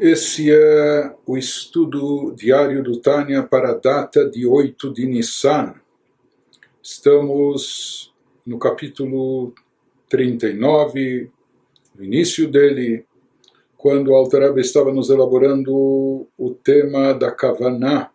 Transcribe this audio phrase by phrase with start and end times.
[0.00, 5.74] Esse é o estudo diário do Tânia para a data de 8 de Nissan.
[6.80, 8.14] Estamos
[8.46, 9.52] no capítulo
[10.08, 11.28] 39,
[11.96, 13.06] no início dele,
[13.76, 18.12] quando Altareb estava nos elaborando o tema da Kavaná,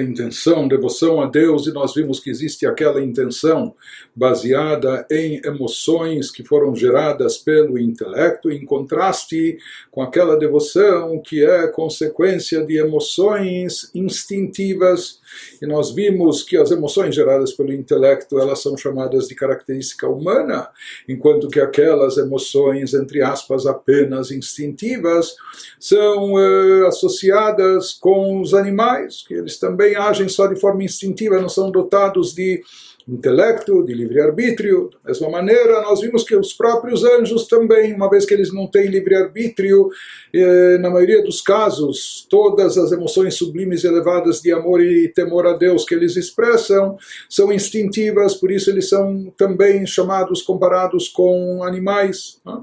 [0.00, 3.74] da intenção, devoção a Deus, e nós vimos que existe aquela intenção
[4.16, 9.58] baseada em emoções que foram geradas pelo intelecto, em contraste
[9.90, 15.20] com aquela devoção que é consequência de emoções instintivas.
[15.62, 20.68] E nós vimos que as emoções geradas pelo intelecto elas são chamadas de característica humana,
[21.08, 25.36] enquanto que aquelas emoções, entre aspas, apenas instintivas,
[25.78, 31.40] são eh, associadas com os animais, que eles também também agem só de forma instintiva,
[31.40, 32.62] não são dotados de
[33.08, 34.90] intelecto, de livre-arbítrio.
[35.02, 38.66] Da mesma maneira, nós vimos que os próprios anjos também, uma vez que eles não
[38.68, 39.88] têm livre-arbítrio,
[40.32, 45.46] eh, na maioria dos casos, todas as emoções sublimes e elevadas de amor e temor
[45.46, 46.96] a Deus que eles expressam
[47.28, 52.40] são instintivas, por isso eles são também chamados, comparados com animais.
[52.46, 52.60] Né?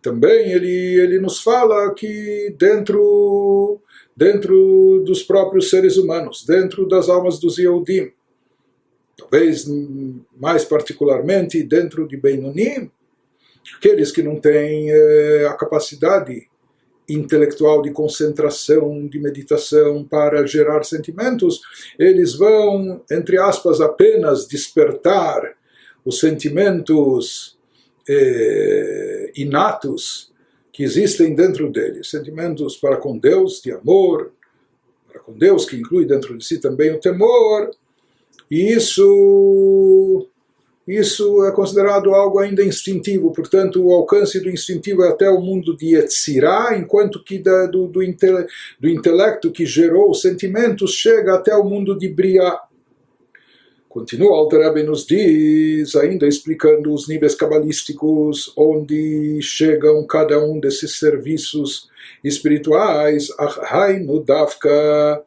[0.00, 3.80] Também ele, ele nos fala que dentro
[4.18, 8.10] dentro dos próprios seres humanos, dentro das almas dos Yehudim.
[9.16, 9.64] Talvez
[10.36, 12.90] mais particularmente dentro de Beinonim,
[13.76, 16.48] aqueles que não têm eh, a capacidade
[17.08, 21.60] intelectual de concentração, de meditação para gerar sentimentos,
[21.96, 25.54] eles vão, entre aspas, apenas despertar
[26.04, 27.56] os sentimentos
[28.08, 30.32] eh, inatos
[30.78, 34.30] que existem dentro dele, sentimentos para com Deus, de amor,
[35.10, 37.72] para com Deus, que inclui dentro de si também o temor,
[38.48, 40.28] e isso,
[40.86, 45.76] isso é considerado algo ainda instintivo, portanto, o alcance do instintivo é até o mundo
[45.76, 48.46] de Yetzirah, enquanto que da, do, do, intele,
[48.78, 52.56] do intelecto que gerou os sentimentos chega até o mundo de Briah.
[53.88, 61.88] Continua Alter nos diz, ainda explicando os níveis cabalísticos onde chegam cada um desses serviços
[62.22, 65.24] espirituais, Hainu Dafka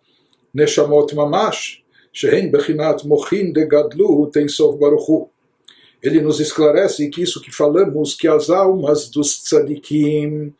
[0.53, 1.81] Neshamot Mamash,
[2.13, 5.27] Shehen Bechinat Mochin de Gadlu Tensov Baruchu.
[6.03, 10.53] Ele nos esclarece que isso que falamos, que as almas dos tzadikim,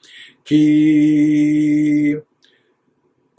[0.44, 2.20] que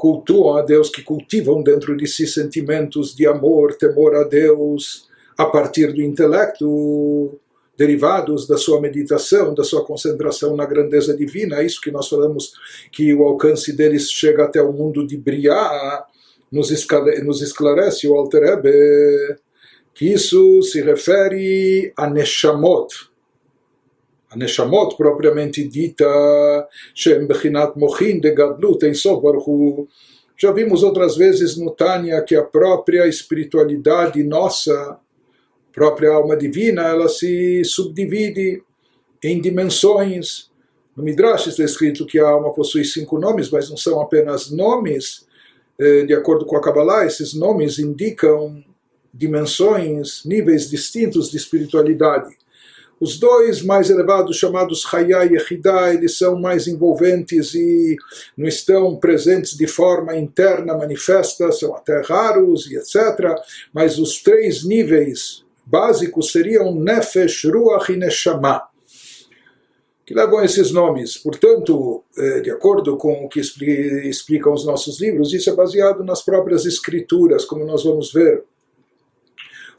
[0.03, 5.09] cultuam a Deus, que cultivam dentro de si sentimentos de amor, temor a Deus,
[5.39, 7.39] a partir do intelecto,
[7.79, 12.53] derivados da sua meditação, da sua concentração na grandeza divina, é isso que nós falamos,
[12.91, 16.05] que o alcance deles chega até o mundo de Briá,
[16.51, 16.73] nos
[17.41, 19.37] esclarece o Alter Ebe,
[19.95, 22.93] que isso se refere a Neshamot,
[24.37, 29.23] Neshamot propriamente dita, Shem Bechinat Mochin de Gadlut em Sof
[30.37, 34.99] Já vimos outras vezes no Tânia que a própria espiritualidade nossa,
[35.73, 38.63] própria alma divina, ela se subdivide
[39.23, 40.51] em dimensões.
[40.97, 45.27] No Midrash está escrito que a alma possui cinco nomes, mas não são apenas nomes.
[45.79, 48.63] De acordo com a Kabbalah, esses nomes indicam
[49.13, 52.37] dimensões, níveis distintos de espiritualidade.
[53.03, 57.97] Os dois mais elevados, chamados Hayá e Echidá, eles são mais envolventes e
[58.39, 63.35] não estão presentes de forma interna, manifesta, são até raros e etc.
[63.75, 68.63] Mas os três níveis básicos seriam Nefesh, Ruach e Neshama
[70.07, 71.17] que levam esses nomes.
[71.17, 76.23] Portanto, eh, de acordo com o que explicam os nossos livros, isso é baseado nas
[76.23, 78.45] próprias escrituras, como nós vamos ver.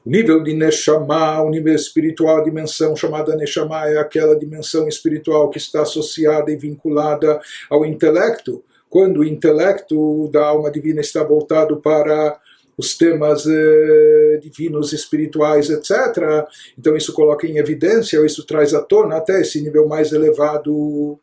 [0.05, 5.49] O nível de Neshama, o nível espiritual, a dimensão chamada Neshama é aquela dimensão espiritual
[5.49, 8.61] que está associada e vinculada ao intelecto.
[8.89, 12.37] Quando o intelecto da alma divina está voltado para
[12.77, 16.45] os temas eh, divinos, espirituais, etc.
[16.77, 21.17] Então isso coloca em evidência, isso traz à tona até esse nível mais elevado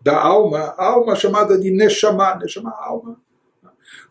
[0.00, 3.20] da alma, a alma chamada de Neshama, Neshama, alma.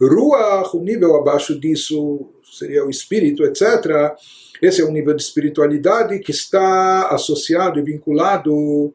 [0.08, 4.16] Ruach, o nível abaixo disso seria o espírito, etc.
[4.62, 8.94] Esse é um nível de espiritualidade que está associado e vinculado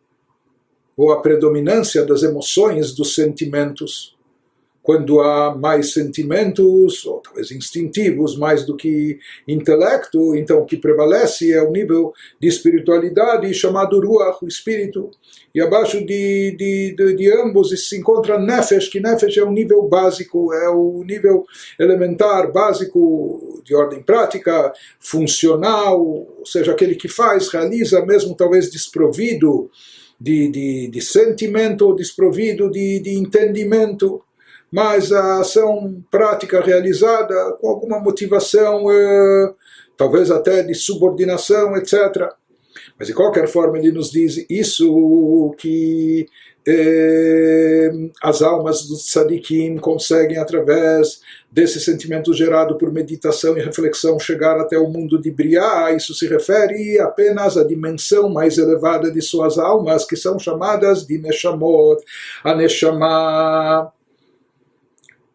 [0.96, 4.15] ou a predominância das emoções, dos sentimentos
[4.86, 9.18] quando há mais sentimentos, ou talvez instintivos, mais do que
[9.48, 15.10] intelecto, então o que prevalece é o nível de espiritualidade chamado Ruach, o espírito.
[15.52, 19.82] E abaixo de, de, de, de ambos se encontra Nefesh, que Nefesh é o nível
[19.88, 21.44] básico, é o nível
[21.80, 29.68] elementar, básico, de ordem prática, funcional, ou seja, aquele que faz, realiza, mesmo talvez desprovido
[30.20, 34.22] de, de, de sentimento, desprovido de, de entendimento,
[34.70, 39.54] mas a ação prática realizada com alguma motivação, eh,
[39.96, 42.28] talvez até de subordinação, etc.
[42.98, 46.26] Mas de qualquer forma ele nos diz isso que
[46.68, 47.90] eh,
[48.20, 51.20] as almas dos tzadikim conseguem através
[51.50, 56.26] desse sentimento gerado por meditação e reflexão chegar até o mundo de Briá, isso se
[56.26, 62.02] refere apenas à dimensão mais elevada de suas almas, que são chamadas de Neshamot.
[62.42, 63.92] A Neshama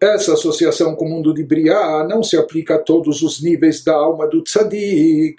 [0.01, 3.93] essa associação com o mundo de Briá não se aplica a todos os níveis da
[3.93, 5.37] alma do tzadik,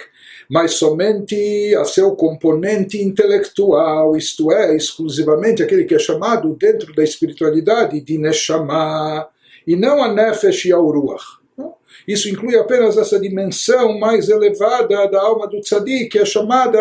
[0.49, 7.03] mas somente a seu componente intelectual, isto é, exclusivamente aquele que é chamado dentro da
[7.03, 9.27] espiritualidade de Neshama
[9.67, 11.42] e não a Nefesh e a Uruach.
[12.07, 16.79] Isso inclui apenas essa dimensão mais elevada da alma do tzadik, que é chamada,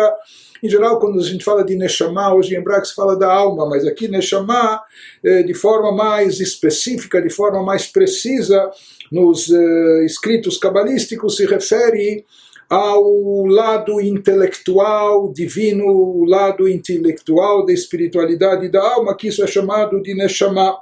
[0.62, 3.86] em geral, quando a gente fala de Neshama, hoje em se fala da alma, mas
[3.86, 4.80] aqui Neshama,
[5.24, 8.70] eh, de forma mais específica, de forma mais precisa,
[9.10, 12.24] nos eh, escritos cabalísticos se refere
[12.72, 20.00] ao lado intelectual divino, o lado intelectual da espiritualidade da alma, que isso é chamado
[20.00, 20.74] de Neshama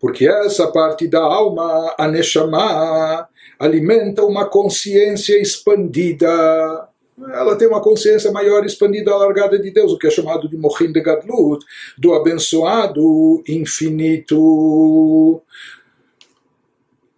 [0.00, 3.26] porque essa parte da alma, a Neshama,
[3.58, 6.88] alimenta uma consciência expandida.
[7.32, 10.92] Ela tem uma consciência maior, expandida, alargada de Deus, o que é chamado de Mochin
[10.92, 11.64] de Gadlut,
[11.96, 15.40] do abençoado infinito.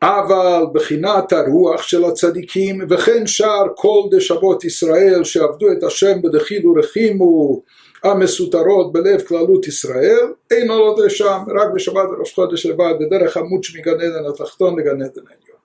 [0.03, 7.63] אבל בחינת הרוח של הצדיקים וכן שאר כל דשבות ישראל שעבדו את השם בדחילו ורחימו
[8.05, 14.01] המסותרות בלב כללות ישראל, אין עולות לשם, רק בשבת ראש חודש לבד, בדרך המוץ' מגן
[14.01, 15.57] עדן התחתון לגן עדן העליון.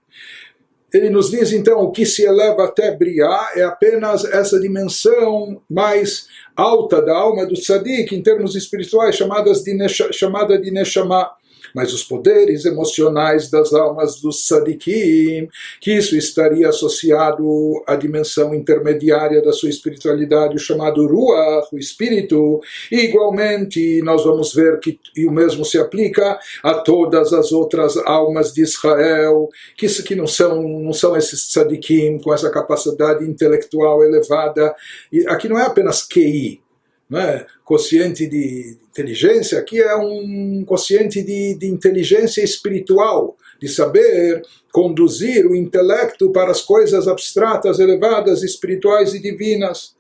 [0.94, 6.28] Ele nos diz então o que se eleva até Briá é apenas essa dimensão mais
[6.54, 11.32] alta da alma do tzadik em termos espirituais chamadas de, chamada de Neshama
[11.75, 15.49] mas os poderes emocionais das almas dos sadikim,
[15.81, 22.61] que isso estaria associado à dimensão intermediária da sua espiritualidade, o chamado Ruach, o espírito,
[22.91, 28.53] e igualmente nós vamos ver que o mesmo se aplica a todas as outras almas
[28.53, 34.75] de Israel, que que não são, não são esses sadikim com essa capacidade intelectual elevada,
[35.13, 36.61] e aqui não é apenas QI,
[37.09, 37.47] não é?
[37.65, 44.43] Consciente de inteligência, aqui é um consciente de, de inteligência espiritual, de saber
[44.73, 49.95] conduzir o intelecto para as coisas abstratas, elevadas, espirituais e divinas.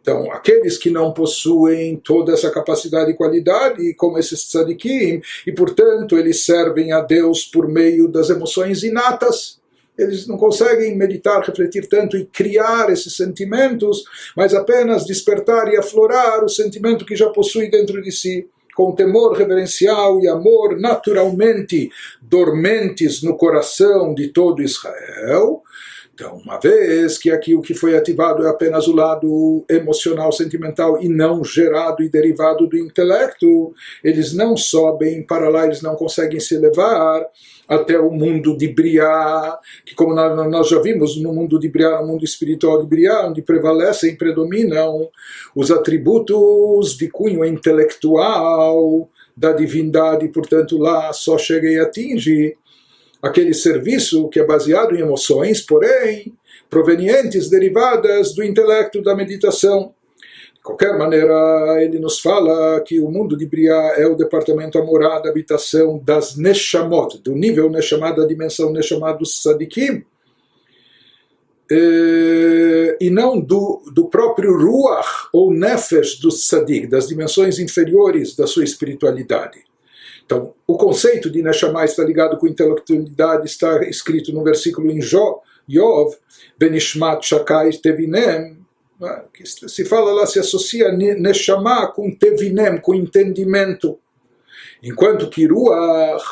[0.00, 6.18] Então, aqueles que não possuem toda essa capacidade e qualidade, como esses tzadikim, e portanto
[6.18, 9.61] eles servem a Deus por meio das emoções inatas,
[10.02, 14.04] eles não conseguem meditar, refletir tanto e criar esses sentimentos,
[14.36, 19.36] mas apenas despertar e aflorar o sentimento que já possui dentro de si, com temor
[19.36, 21.90] reverencial e amor naturalmente
[22.20, 25.62] dormentes no coração de todo Israel.
[26.14, 31.00] Então, uma vez que aqui o que foi ativado é apenas o lado emocional, sentimental
[31.00, 33.74] e não gerado e derivado do intelecto,
[34.04, 37.26] eles não sobem para lá, eles não conseguem se elevar
[37.66, 42.08] até o mundo de Briá, que como nós já vimos, no mundo de Briá, no
[42.08, 45.08] mundo espiritual de Briá, onde prevalecem predominam
[45.56, 52.54] os atributos de cunho intelectual da divindade, portanto lá só chega e atinge
[53.22, 56.34] aquele serviço que é baseado em emoções, porém
[56.68, 59.94] provenientes, derivadas do intelecto da meditação.
[60.54, 64.84] De qualquer maneira, ele nos fala que o mundo de Briá é o departamento, a
[64.84, 70.04] morada, a habitação das Neshamot, do nível Neshamah, da dimensão Neshamah dos Sadikim,
[73.00, 78.64] e não do, do próprio Ruach ou Nefesh do Sadik, das dimensões inferiores da sua
[78.64, 79.64] espiritualidade.
[80.32, 85.42] Então, o conceito de Neshama está ligado com intelectualidade, está escrito no versículo em Jó,
[85.68, 86.16] Yov,
[86.58, 88.56] Benishmat Shakai Tevinem,
[88.98, 93.98] né, que se fala lá, se associa Neshama com Tevinem, com entendimento.
[94.82, 96.24] Enquanto que Ruach,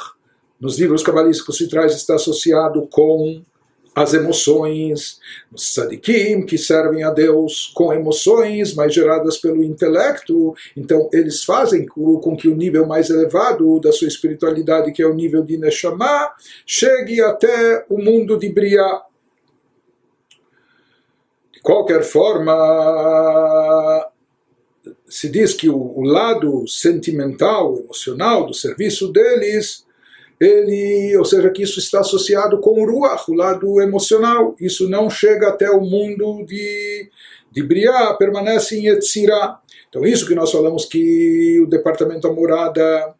[0.59, 3.42] nos livros cabalísticos se traz, está associado com
[4.00, 5.19] as emoções,
[5.52, 11.87] os tzadikim, que servem a Deus com emoções, mas geradas pelo intelecto, então eles fazem
[11.87, 16.33] com que o nível mais elevado da sua espiritualidade, que é o nível de Neshama,
[16.66, 19.02] chegue até o mundo de Briah
[21.62, 22.52] qualquer forma,
[25.09, 29.85] se diz que o, lado sentimental, emocional do serviço deles,
[30.40, 34.56] ele, ou seja, que isso está associado com o ruach, o lado emocional.
[34.59, 37.11] Isso não chega até o mundo de,
[37.52, 39.61] de Briá permanece em Yetzirah.
[39.90, 43.14] Então, isso que nós falamos que o departamento da morada,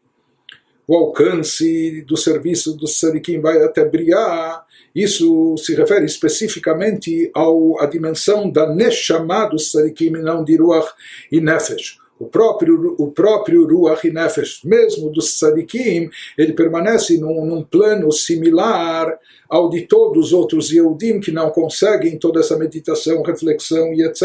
[0.89, 7.87] o alcance do serviço do Sadikim vai até Briá, isso se refere especificamente ao, à
[7.87, 10.89] dimensão da Neshama do Sadikim, não de Ruach
[11.31, 17.65] e Nefesh o próprio, o próprio Ruach Nefesh, mesmo dos Tzadikim, ele permanece num, num,
[17.65, 23.95] plano similar ao de todos os outros Yehudim que não conseguem toda essa meditação, reflexão
[23.95, 24.23] e etc.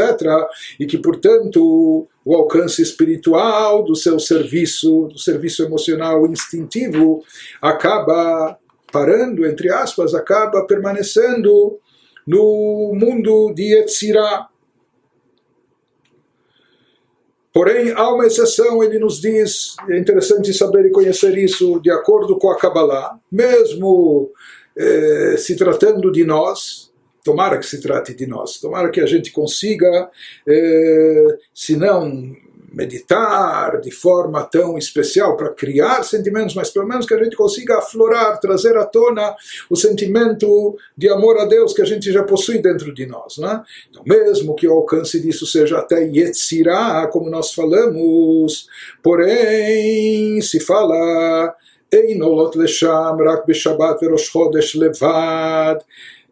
[0.78, 7.24] E que, portanto, o alcance espiritual do seu serviço, do serviço emocional instintivo,
[7.62, 8.58] acaba
[8.92, 11.80] parando, entre aspas, acaba permanecendo
[12.28, 14.50] no mundo de Yetzirah
[17.56, 22.38] Porém, há uma exceção, ele nos diz, é interessante saber e conhecer isso, de acordo
[22.38, 24.30] com a Kabbalah, mesmo
[24.76, 26.92] eh, se tratando de nós,
[27.24, 30.12] tomara que se trate de nós, tomara que a gente consiga,
[30.46, 32.36] eh, se não
[32.76, 37.78] meditar de forma tão especial para criar sentimentos, mas pelo menos que a gente consiga
[37.78, 39.34] aflorar, trazer à tona
[39.70, 43.38] o sentimento de amor a Deus que a gente já possui dentro de nós.
[43.38, 43.64] Né?
[43.90, 48.68] Então, mesmo que o alcance disso seja até Yetzirah, como nós falamos,
[49.02, 51.56] porém, se fala.
[51.94, 55.80] Einolot lesham rak b'shabat verosh chodesh levad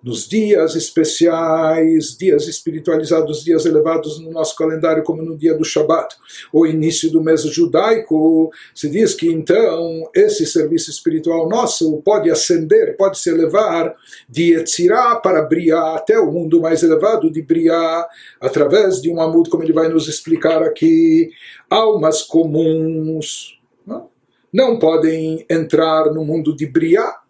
[0.04, 6.16] nos dias especiais, dias espiritualizados, dias elevados no nosso calendário, como no dia do Shabat,
[6.52, 12.98] o início do mês judaico, se diz que então esse serviço espiritual nosso pode ascender,
[12.98, 13.96] pode se elevar
[14.28, 18.06] de Etzirá para Briá, até o mundo mais elevado de Briá,
[18.42, 21.30] através de um amud, como ele vai nos explicar aqui,
[21.70, 23.58] almas comuns.
[23.88, 24.10] Não,
[24.52, 27.23] não podem entrar no mundo de Briá,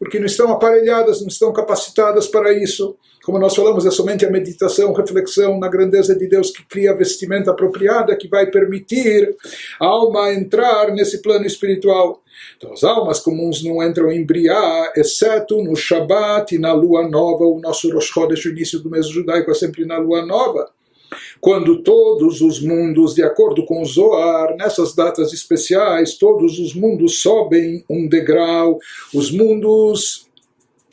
[0.00, 2.96] porque não estão aparelhadas, não estão capacitadas para isso.
[3.22, 6.96] Como nós falamos, é somente a meditação, reflexão na grandeza de Deus que cria a
[6.96, 9.36] vestimenta apropriada que vai permitir
[9.78, 12.22] a alma entrar nesse plano espiritual.
[12.56, 17.44] Então, as almas comuns não entram em Briá, exceto no Shabat e na lua nova.
[17.44, 20.66] O nosso Rosh Chodesh, o início do mês judaico, é sempre na lua nova
[21.40, 27.22] quando todos os mundos, de acordo com o Zoar, nessas datas especiais, todos os mundos
[27.22, 28.78] sobem um degrau,
[29.14, 30.28] os mundos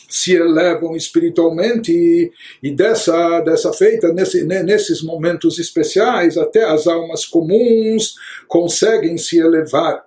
[0.10, 2.32] se elevam espiritualmente
[2.64, 8.16] e, dessa, dessa feita, nesse, nesses momentos especiais, até as almas comuns
[8.48, 10.06] conseguem se elevar.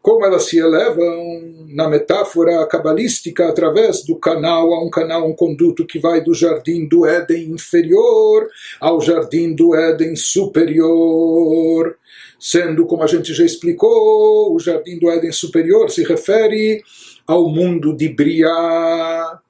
[0.00, 1.37] Como elas se elevam
[1.68, 6.88] na metáfora cabalística através do canal, a um canal, um conduto que vai do jardim
[6.88, 8.48] do Éden inferior
[8.80, 11.96] ao jardim do Éden superior.
[12.40, 16.82] Sendo, como a gente já explicou, o jardim do Éden superior se refere
[17.26, 19.40] ao mundo de Briá.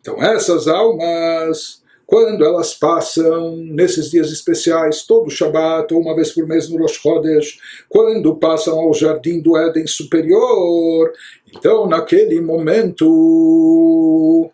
[0.00, 6.46] Então, essas almas quando elas passam nesses dias especiais, todo Shabat, ou uma vez por
[6.46, 11.12] mês no Rosh Chodesh, quando passam ao jardim do Éden superior,
[11.54, 14.50] então naquele momento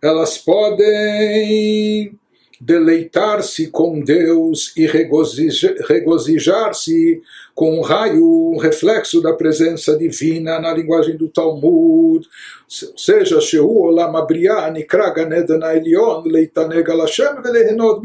[0.00, 2.16] elas podem
[2.64, 7.20] deleitar-se com Deus e regozijar-se
[7.56, 13.68] com um raio, um reflexo da presença divina na linguagem do Talmud, ou seja, Sheu
[13.68, 18.00] Olam Abriá Nikra Ganeden Elion Leitaneg Alashem Velehenod.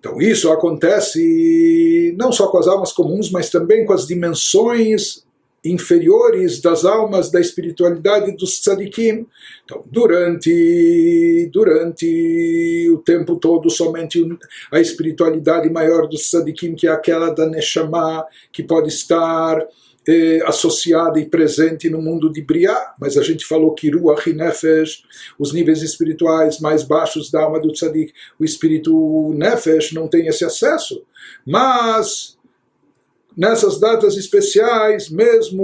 [0.00, 5.24] Então isso acontece não só com as almas comuns, mas também com as dimensões
[5.70, 9.26] inferiores das almas da espiritualidade dos tzadikim.
[9.64, 14.24] Então, durante, durante o tempo todo, somente
[14.70, 19.66] a espiritualidade maior dos tzadikim, que é aquela da Neshama, que pode estar
[20.08, 24.32] eh, associada e presente no mundo de Briá, mas a gente falou que Ruach e
[24.32, 25.02] Nefesh,
[25.38, 30.44] os níveis espirituais mais baixos da alma do tzadik, o espírito Nefesh não tem esse
[30.44, 31.04] acesso.
[31.44, 32.35] Mas
[33.36, 35.62] nessas datas especiais, mesmo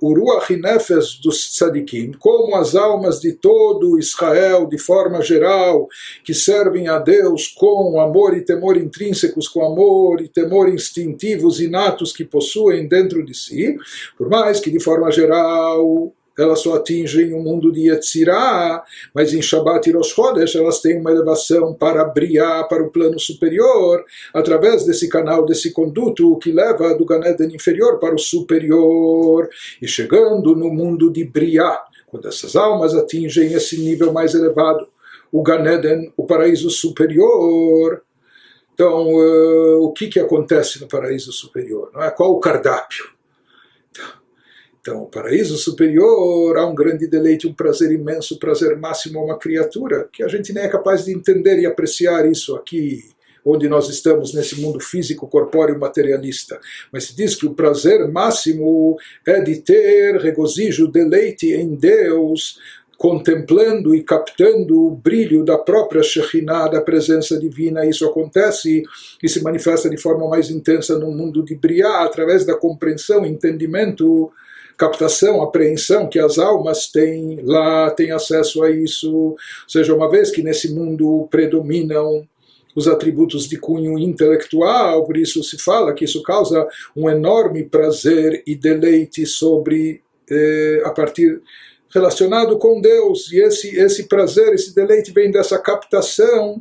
[0.00, 5.88] o Ruach Nefesh dos tzadikim, como as almas de todo Israel, de forma geral,
[6.24, 12.12] que servem a Deus com amor e temor intrínsecos, com amor e temor instintivos inatos
[12.12, 13.76] que possuem dentro de si,
[14.16, 18.82] por mais que de forma geral elas só atingem o mundo de Yetzirah,
[19.14, 23.18] mas em Shabbat e Rosh Chodesh elas têm uma elevação para brilhar para o plano
[23.18, 29.48] superior, através desse canal, desse conduto que leva do Ganeden inferior para o superior,
[29.80, 34.86] e chegando no mundo de brilhar, quando essas almas atingem esse nível mais elevado,
[35.30, 38.02] o Ganeden, o paraíso superior,
[38.74, 41.90] então, uh, o que, que acontece no paraíso superior?
[41.92, 42.10] Não é?
[42.10, 43.10] Qual o cardápio?
[44.82, 49.38] Então, o paraíso superior há um grande deleite, um prazer imenso, prazer máximo a uma
[49.38, 53.04] criatura, que a gente nem é capaz de entender e apreciar isso aqui,
[53.44, 56.58] onde nós estamos nesse mundo físico, corpóreo, materialista.
[56.92, 62.58] Mas se diz que o prazer máximo é de ter regozijo, deleite em Deus,
[62.98, 67.86] contemplando e captando o brilho da própria Shekhinah, da presença divina.
[67.86, 68.82] Isso acontece
[69.22, 74.32] e se manifesta de forma mais intensa no mundo de Briá, através da compreensão, entendimento,
[74.82, 79.14] captação, apreensão que as almas têm lá, têm acesso a isso.
[79.14, 79.36] Ou
[79.68, 82.26] seja, uma vez que nesse mundo predominam
[82.74, 88.42] os atributos de cunho intelectual, por isso se fala que isso causa um enorme prazer
[88.44, 91.40] e deleite sobre eh, a partir
[91.94, 96.60] relacionado com Deus, e esse, esse prazer, esse deleite vem dessa captação,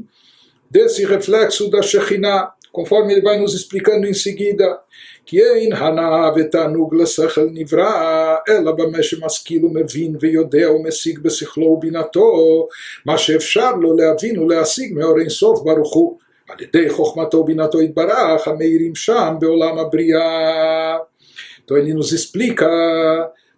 [0.69, 4.79] desse reflexo da Shekhinah, conforme ele vai nos explicando em seguida.
[5.26, 12.68] כי אין הנאה ותענוג לשכל נברא, אלא במה שמשכיל ומבין ויודע ומשיג בשכלו ובינתו,
[13.06, 16.18] מה שאפשר לו להבין ולהשיג מאור אינסוף ברוך הוא,
[16.48, 20.96] על ידי חוכמתו ובינתו יתברך, המאירים שם בעולם הבריאה.
[21.66, 22.68] Então ele nos explica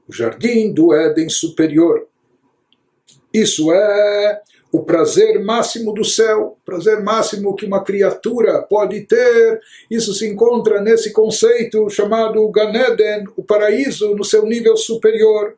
[0.08, 2.06] o jardim do Éden superior.
[3.32, 4.40] Isso é
[4.73, 9.61] o prazer máximo do céu, prazer máximo que uma criatura pode ter.
[9.89, 15.53] Isso se encontra nesse conceito chamado Ganeden, o paraíso no seu nível superior.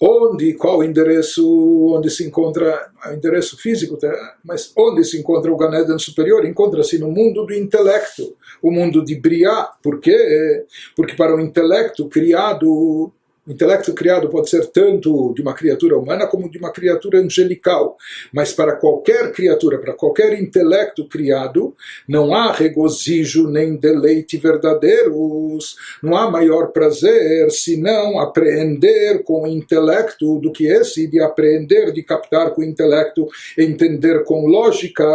[0.00, 4.12] Onde, qual o endereço onde se encontra, o endereço físico, tá?
[4.44, 6.44] mas onde se encontra o Ganeden superior?
[6.44, 9.70] Encontra-se no mundo do intelecto, o mundo de Briá.
[9.80, 10.64] Por quê?
[10.96, 13.12] Porque para o intelecto criado
[13.48, 17.96] o intelecto criado pode ser tanto de uma criatura humana como de uma criatura angelical,
[18.30, 21.74] mas para qualquer criatura, para qualquer intelecto criado,
[22.06, 30.38] não há regozijo nem deleite verdadeiros, não há maior prazer senão apreender com o intelecto
[30.40, 33.26] do que esse de apreender, de captar com o intelecto,
[33.56, 35.06] entender com lógica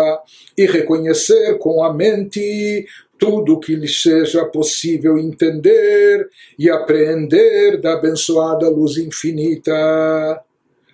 [0.57, 8.69] e reconhecer com a mente tudo que lhe seja possível entender e apreender da abençoada
[8.69, 9.73] luz infinita,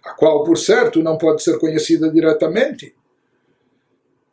[0.04, 2.94] a qual, por certo, não pode ser conhecida diretamente,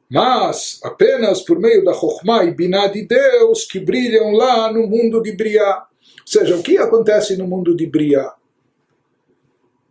[0.09, 5.23] mas apenas por meio da Chokhmah e Binah de Deus que brilham lá no mundo
[5.23, 5.87] de Briá.
[6.21, 8.35] Ou seja, o que acontece no mundo de Briá?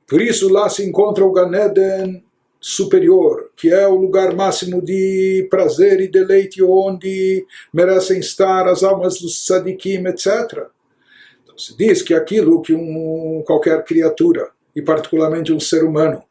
[0.08, 2.25] Por isso lá se encontra o Ganeden
[2.68, 9.20] superior, que é o lugar máximo de prazer e deleite onde merecem estar as almas
[9.20, 10.66] dos tzadikim, etc.
[11.44, 16.24] Então se diz que aquilo que um, qualquer criatura, e particularmente um ser humano,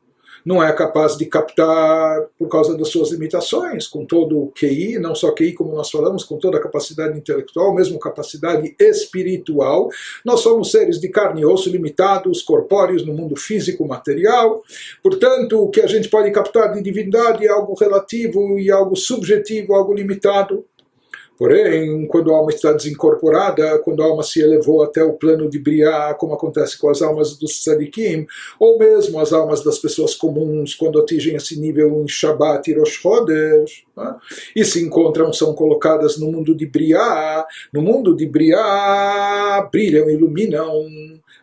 [0.45, 5.15] não é capaz de captar por causa das suas limitações, com todo o QI, não
[5.15, 9.89] só QI como nós falamos, com toda a capacidade intelectual, mesmo capacidade espiritual.
[10.25, 14.63] Nós somos seres de carne e osso limitados, corpóreos no mundo físico, material.
[15.03, 19.75] Portanto, o que a gente pode captar de divindade é algo relativo e algo subjetivo,
[19.75, 20.65] algo limitado.
[21.37, 25.59] Porém, quando a alma está desincorporada, quando a alma se elevou até o plano de
[25.59, 28.27] Briá, como acontece com as almas dos tzadikim,
[28.59, 33.01] ou mesmo as almas das pessoas comuns, quando atingem esse nível em Shabbat e Rosh
[33.01, 34.15] Chodesh, né?
[34.55, 40.85] e se encontram, são colocadas no mundo de Briá, no mundo de Briá brilham, iluminam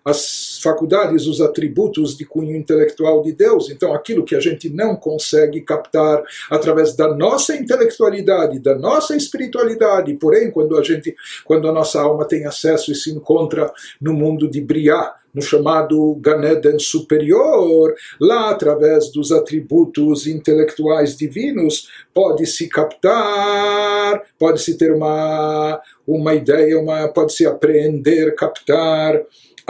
[0.04, 3.70] as faculdades, os atributos de cunho intelectual de Deus.
[3.70, 10.14] Então, aquilo que a gente não consegue captar através da nossa intelectualidade, da nossa espiritualidade,
[10.16, 14.50] porém, quando a gente, quando a nossa alma tem acesso e se encontra no mundo
[14.50, 24.78] de Briá, no chamado Ganeden superior, lá através dos atributos intelectuais divinos, pode-se captar, pode-se
[24.78, 29.22] ter uma, uma ideia, uma, pode-se apreender, captar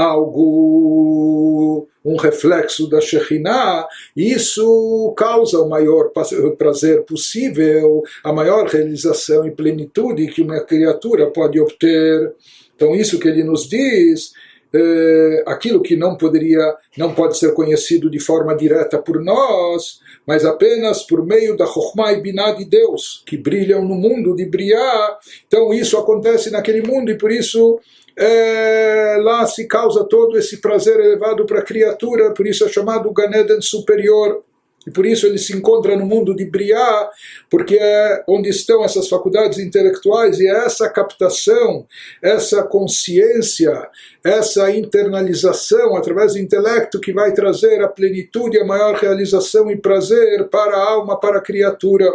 [0.01, 6.11] algo, um reflexo da Shekhinah, isso causa o maior
[6.57, 12.33] prazer possível, a maior realização e plenitude que uma criatura pode obter.
[12.75, 14.31] Então, isso que ele nos diz,
[14.73, 20.45] é, aquilo que não poderia, não pode ser conhecido de forma direta por nós, mas
[20.45, 25.17] apenas por meio da Chokhmah e Binah de Deus, que brilham no mundo de Briá.
[25.45, 27.79] Então, isso acontece naquele mundo e por isso
[28.21, 33.11] é, lá se causa todo esse prazer elevado para a criatura, por isso é chamado
[33.11, 34.43] Ganeden superior.
[34.85, 37.09] E por isso ele se encontra no mundo de Briá,
[37.51, 41.85] porque é onde estão essas faculdades intelectuais e é essa captação,
[42.21, 43.89] essa consciência,
[44.23, 50.47] essa internalização através do intelecto que vai trazer a plenitude, a maior realização e prazer
[50.49, 52.07] para a alma, para a criatura.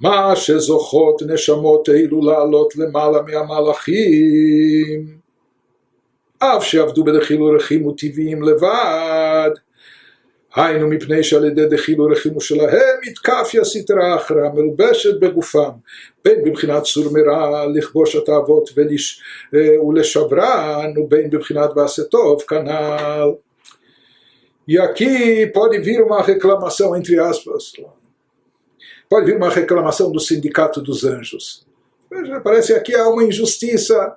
[0.00, 5.06] מה שזוכות נשמות אלו לעלות למעלה מהמלאכים.
[6.38, 9.50] אף שעבדו בדחילו רחימו טבעיים לבד,
[10.54, 15.70] היינו מפני שעל ידי דחילו רחימו שלהם התקפיה סטרה אחרא מלובשת בגופם
[16.24, 19.20] בין בבחינת סור מרע לכבוש את האבות ולש...
[19.88, 23.32] ולשברן ובין בבחינת ועשה טוב כנ"ל
[24.66, 27.72] E aqui pode vir uma reclamação, entre aspas,
[29.09, 31.65] pode vir uma reclamação do sindicato dos anjos.
[32.09, 34.15] Veja, parece que aqui há uma injustiça.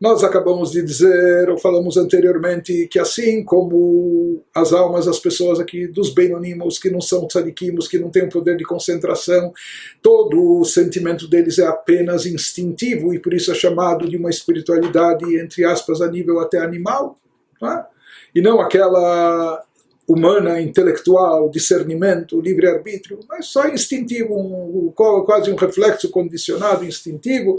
[0.00, 5.88] Nós acabamos de dizer, ou falamos anteriormente, que assim como as almas, as pessoas aqui
[5.88, 9.52] dos Benonimos, que não são tzadikimos, que não têm o poder de concentração,
[10.00, 15.36] todo o sentimento deles é apenas instintivo e por isso é chamado de uma espiritualidade,
[15.36, 17.18] entre aspas, a nível até animal.
[17.60, 17.86] Não é?
[18.32, 19.64] E não aquela
[20.08, 27.56] humana, intelectual, discernimento, livre-arbítrio, mas só instintivo, um, quase um reflexo condicionado, instintivo.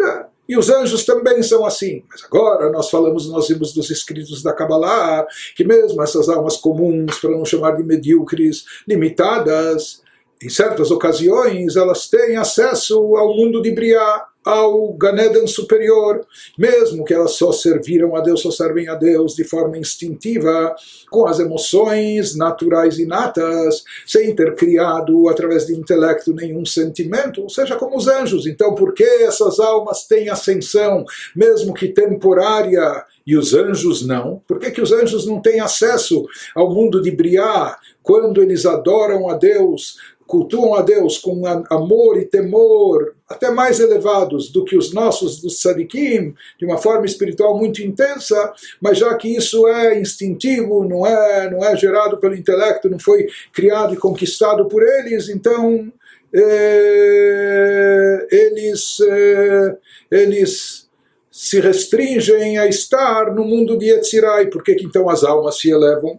[0.00, 2.02] É, e os anjos também são assim.
[2.10, 7.20] Mas agora nós falamos, nós vimos dos escritos da Kabbalah, que mesmo essas almas comuns,
[7.20, 10.02] para não chamar de medíocres, limitadas,
[10.42, 16.26] em certas ocasiões elas têm acesso ao mundo de Briá, ao Ganeden superior,
[16.58, 20.74] mesmo que elas só serviram a Deus, só servem a Deus de forma instintiva,
[21.10, 27.76] com as emoções naturais inatas, sem ter criado através de intelecto nenhum sentimento, ou seja,
[27.76, 28.46] como os anjos.
[28.46, 31.04] Então, por que essas almas têm ascensão,
[31.36, 34.42] mesmo que temporária, e os anjos não?
[34.46, 39.28] Por que, que os anjos não têm acesso ao mundo de Briá, quando eles adoram
[39.28, 39.96] a Deus,
[40.32, 45.58] cultuam a Deus com amor e temor, até mais elevados do que os nossos dos
[45.58, 51.50] tzadikim, de uma forma espiritual muito intensa, mas já que isso é instintivo, não é,
[51.50, 55.92] não é gerado pelo intelecto, não foi criado e conquistado por eles, então
[56.34, 59.76] é, eles, é,
[60.10, 60.88] eles
[61.30, 64.46] se restringem a estar no mundo de Yetzirai.
[64.46, 66.18] Por que, que então as almas se elevam?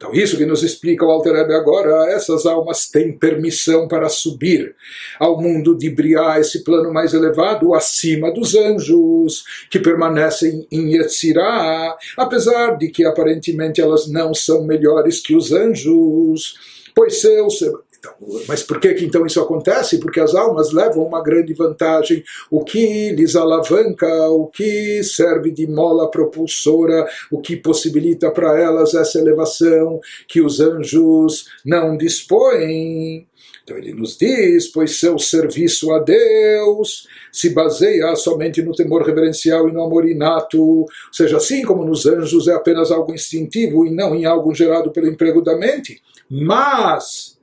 [0.00, 4.74] Então, isso que nos explica o Alter agora, essas almas têm permissão para subir
[5.18, 11.98] ao mundo de Briá, esse plano mais elevado, acima dos anjos, que permanecem em Yetzirah,
[12.16, 16.54] apesar de que aparentemente elas não são melhores que os anjos,
[16.94, 17.62] pois seus
[18.00, 18.14] então,
[18.48, 20.00] mas por que, que então isso acontece?
[20.00, 22.24] Porque as almas levam uma grande vantagem.
[22.50, 28.94] O que lhes alavanca, o que serve de mola propulsora, o que possibilita para elas
[28.94, 33.28] essa elevação que os anjos não dispõem.
[33.62, 39.68] Então ele nos diz, pois seu serviço a Deus se baseia somente no temor reverencial
[39.68, 43.90] e no amor inato, ou seja, assim como nos anjos é apenas algo instintivo e
[43.90, 46.00] não em algo gerado pelo emprego da mente.
[46.30, 47.38] Mas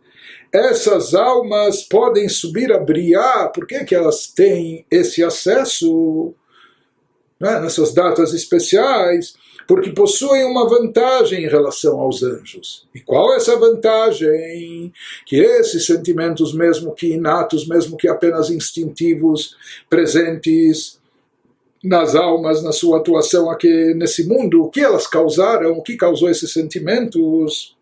[0.58, 6.34] essas almas podem subir a Briá, por que, que elas têm esse acesso
[7.40, 9.36] né, nessas datas especiais?
[9.68, 12.88] Porque possuem uma vantagem em relação aos anjos.
[12.96, 14.94] E qual é essa vantagem?
[15.26, 19.58] Que esses sentimentos, mesmo que inatos, mesmo que apenas instintivos,
[19.90, 21.00] presentes
[21.84, 26.30] nas almas, na sua atuação aqui nesse mundo, o que elas causaram, o que causou
[26.30, 27.77] esses sentimentos?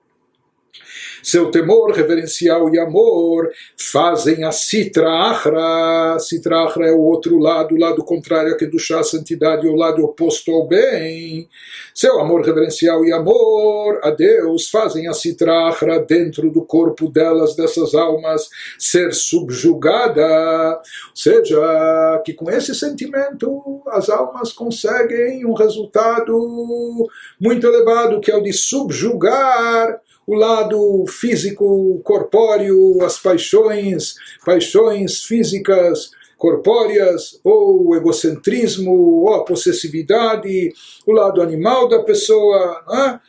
[1.25, 6.19] Seu temor reverencial e amor fazem a Sitra Achra.
[6.19, 10.51] Sitra é o outro lado, o lado contrário a Kedushá, a santidade, o lado oposto
[10.51, 11.49] ao bem.
[11.95, 15.73] Seu amor reverencial e amor a Deus fazem a Sitra
[16.07, 20.77] dentro do corpo delas, dessas almas, ser subjugada.
[20.77, 27.09] Ou seja, que com esse sentimento as almas conseguem um resultado
[27.41, 36.11] muito elevado, que é o de subjugar o lado físico, corpóreo, as paixões, paixões físicas,
[36.37, 40.73] corpóreas, ou o egocentrismo, ou a possessividade,
[41.05, 42.83] o lado animal da pessoa.
[42.87, 43.19] Né?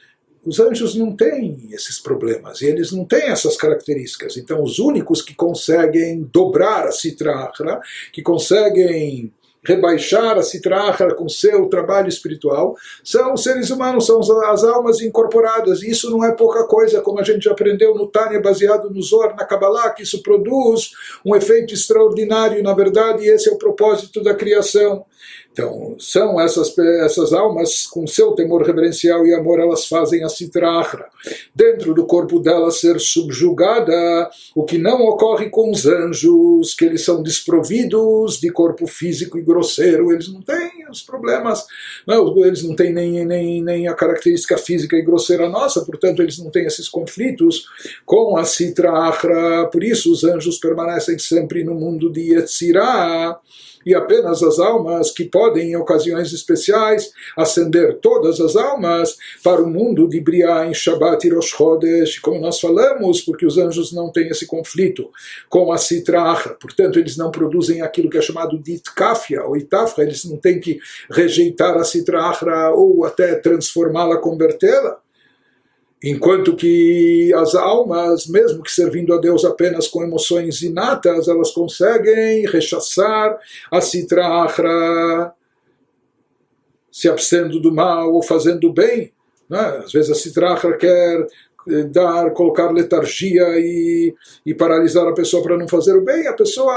[0.45, 4.37] Os anjos não têm esses problemas, e eles não têm essas características.
[4.37, 7.51] Então, os únicos que conseguem dobrar a citra,
[8.13, 9.33] que conseguem
[9.67, 15.83] rebaixar a Sitrachar com seu trabalho espiritual, são os seres humanos, são as almas incorporadas.
[15.83, 19.35] E isso não é pouca coisa, como a gente aprendeu no Tânia, baseado no Zor,
[19.37, 20.93] na Kabbalah, que isso produz
[21.25, 22.63] um efeito extraordinário.
[22.63, 25.05] Na verdade, esse é o propósito da criação.
[25.57, 31.07] Então, são essas, essas almas, com seu temor reverencial e amor, elas fazem a citrahra.
[31.55, 37.03] Dentro do corpo delas ser subjugada, o que não ocorre com os anjos, que eles
[37.03, 41.65] são desprovidos de corpo físico e grosseiro, eles não têm os problemas,
[42.07, 46.37] não, eles não têm nem, nem, nem a característica física e grosseira nossa, portanto, eles
[46.37, 47.65] não têm esses conflitos
[48.05, 49.71] com a citrahra.
[49.73, 53.41] Por isso, os anjos permanecem sempre no mundo de Yetzirah
[53.87, 59.71] e apenas as almas que podem, em ocasiões especiais, ascender todas as almas para o
[59.71, 64.11] mundo de Briá em Shabbat e Rosh Chodesh, como nós falamos, porque os anjos não
[64.11, 65.09] têm esse conflito
[65.49, 69.57] com a Sitra Achra, portanto eles não produzem aquilo que é chamado de Itkafia ou
[69.57, 75.06] Itafra, eles não têm que rejeitar a Sitra Achra ou até transformá-la, convertê-la.
[76.05, 82.47] Enquanto que as almas, mesmo que servindo a Deus apenas com emoções inatas, elas conseguem
[82.47, 83.39] rechaçar
[83.71, 85.33] a Sitra Achra,
[86.93, 89.13] se abstendo do mal ou fazendo bem.
[89.49, 89.59] Né?
[89.85, 91.27] Às vezes a Sitra Achra quer
[91.69, 96.35] eh, dar, colocar letargia e, e paralisar a pessoa para não fazer o bem, a
[96.35, 96.73] pessoa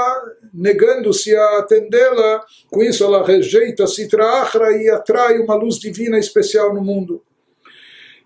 [0.52, 6.18] negando-se a atendê-la, com isso ela rejeita a Sitra Achra e atrai uma luz divina
[6.18, 7.22] especial no mundo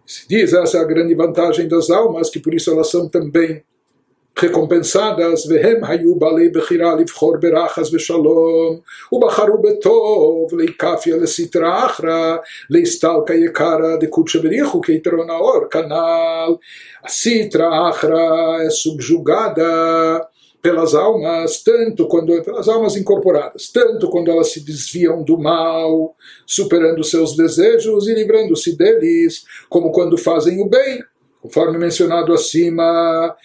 [0.05, 3.63] Se diz essa é a grande vantagem das almas, que por isso elas são também
[4.39, 8.79] recompensadas, והם היו בעלי בחירה לבחור ברחס ושלום,
[9.11, 12.37] ובחרו בטוב להיקפיה לסטרא אחרא,
[12.69, 16.53] להסתלקה יקרא דקודשא בריחו כיתרון האור, כנ"ל
[17.05, 20.21] הסטרא אחרא é subjugada
[20.64, 27.04] pelas almas, tanto quando pelas almas incorporadas, tanto quando elas se desviam do mal, superando
[27.04, 31.04] seus desejos e livrando-se deles, como quando fazem o bem,
[31.42, 33.36] conforme mencionado acima.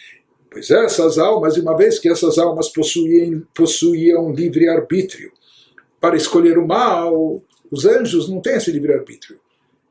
[0.50, 5.34] Pois essas almas, uma vez que essas almas possuíam, possuíam livre arbítrio
[6.00, 9.38] para escolher o mal, os anjos não têm esse livre arbítrio.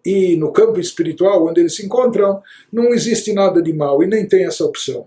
[0.03, 2.41] E no campo espiritual, onde eles se encontram,
[2.73, 5.07] não existe nada de mal e nem tem essa opção.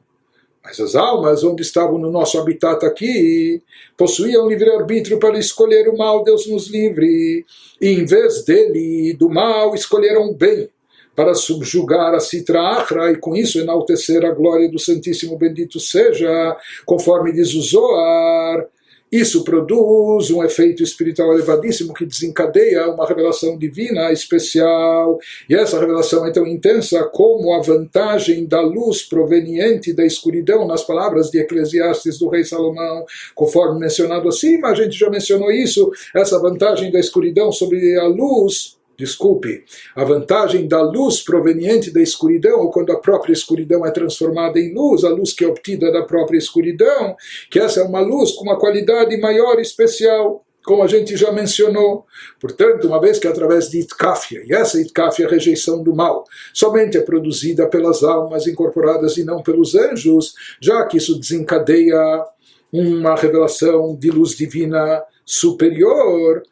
[0.63, 3.61] Mas as almas, onde estavam no nosso habitat aqui,
[3.97, 7.45] possuíam livre-arbítrio para escolher o mal, Deus nos livre.
[7.81, 10.69] E em vez dele, do mal, escolheram o bem,
[11.15, 16.57] para subjugar a Sitra Achra e com isso enaltecer a glória do Santíssimo Bendito seja,
[16.85, 18.65] conforme diz o Zohar.
[19.11, 25.19] Isso produz um efeito espiritual elevadíssimo que desencadeia uma revelação divina especial.
[25.49, 30.83] E essa revelação é tão intensa como a vantagem da luz proveniente da escuridão, nas
[30.83, 36.39] palavras de Eclesiastes do rei Salomão, conforme mencionado acima, a gente já mencionou isso, essa
[36.39, 39.63] vantagem da escuridão sobre a luz desculpe,
[39.95, 44.73] a vantagem da luz proveniente da escuridão, ou quando a própria escuridão é transformada em
[44.73, 47.15] luz, a luz que é obtida da própria escuridão,
[47.49, 51.31] que essa é uma luz com uma qualidade maior e especial, como a gente já
[51.31, 52.05] mencionou.
[52.39, 56.95] Portanto, uma vez que através de Itkafia, e essa Itkafia, a rejeição do mal, somente
[56.95, 62.23] é produzida pelas almas incorporadas e não pelos anjos, já que isso desencadeia
[62.71, 66.43] uma revelação de luz divina superior,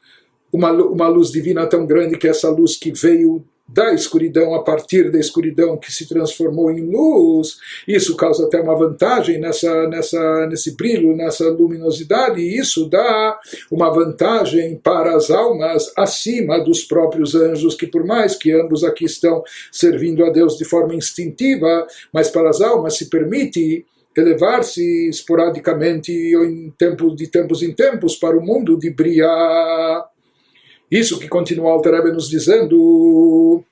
[0.52, 5.12] uma, uma luz divina tão grande que essa luz que veio da escuridão a partir
[5.12, 7.58] da escuridão que se transformou em luz,
[7.88, 13.40] isso causa até uma vantagem nessa, nessa, nesse brilho, nessa luminosidade, e isso dá
[13.72, 19.06] uma vantagem para as almas acima dos próprios anjos, que por mais que ambos aqui
[19.06, 23.86] estão servindo a Deus de forma instintiva, mas para as almas se permite
[24.18, 30.09] elevar-se esporadicamente em tempo, de tempos em tempos para o mundo de Briah.
[30.92, 33.64] Isso que continua Alter nos dizendo.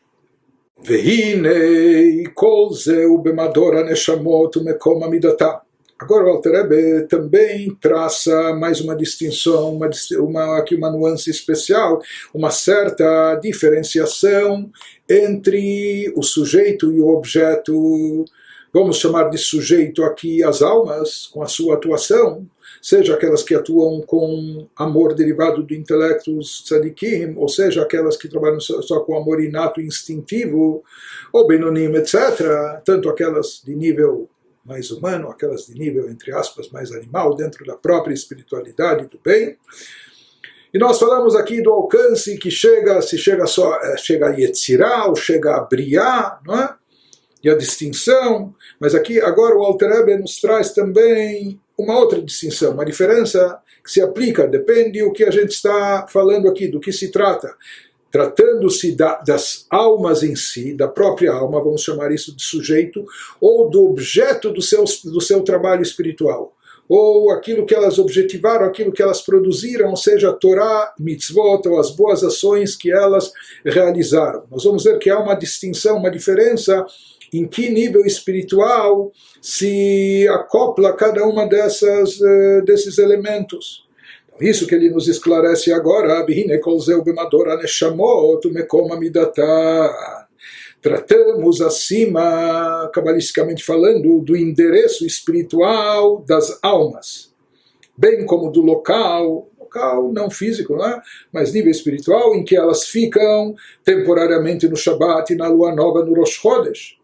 [5.99, 11.99] Agora o Alter também traça mais uma distinção, uma, uma, aqui uma nuance especial,
[12.31, 14.69] uma certa diferenciação
[15.09, 18.25] entre o sujeito e o objeto.
[18.71, 22.45] Vamos chamar de sujeito aqui as almas, com a sua atuação,
[22.87, 28.61] seja aquelas que atuam com amor derivado do intelecto tzadikim, ou seja aquelas que trabalham
[28.61, 30.81] só, com amor inato instintivo,
[31.33, 34.29] ou benonim, etc., tanto aquelas de nível
[34.63, 39.57] mais humano, aquelas de nível, entre aspas, mais animal, dentro da própria espiritualidade do bem.
[40.73, 45.07] E nós falamos aqui do alcance que chega, se chega só, eh, chega a Yetzirah,
[45.07, 46.73] ou chega a Briah, não é?
[47.43, 52.85] E a distinção, mas aqui agora o Alter nos traz também uma outra distinção, uma
[52.85, 57.11] diferença que se aplica, depende do que a gente está falando aqui, do que se
[57.11, 57.55] trata.
[58.11, 63.05] Tratando-se da, das almas em si, da própria alma, vamos chamar isso de sujeito,
[63.39, 66.53] ou do objeto do seu, do seu trabalho espiritual
[66.89, 71.91] ou aquilo que elas objetivaram, aquilo que elas produziram, seja, a Torá, mitzvot, ou as
[71.91, 73.31] boas ações que elas
[73.65, 74.45] realizaram.
[74.49, 76.85] Nós vamos ver que há uma distinção, uma diferença
[77.33, 79.11] em que nível espiritual
[79.41, 83.85] se acopla cada uma dessas, uh, desses elementos.
[84.27, 86.25] Então, isso que ele nos esclarece agora,
[90.79, 97.33] Tratamos acima, cabalisticamente falando, do endereço espiritual das almas,
[97.97, 101.01] bem como do local local não físico, não é?
[101.31, 106.15] mas nível espiritual, em que elas ficam temporariamente no Shabat e na lua nova no
[106.15, 106.96] Rosh Chodesh.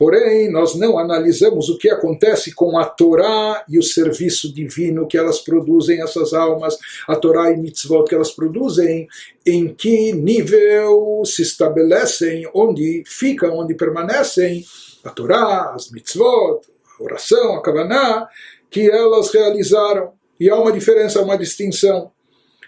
[0.00, 5.18] Porém, nós não analisamos o que acontece com a Torá e o serviço divino que
[5.18, 9.06] elas produzem, essas almas, a Torá e mitzvot que elas produzem,
[9.44, 14.64] em que nível se estabelecem, onde ficam, onde permanecem
[15.04, 16.62] a Torá, as mitzvot,
[16.98, 18.26] a oração, a Kavaná,
[18.70, 20.12] que elas realizaram.
[20.40, 22.10] E há uma diferença, uma distinção.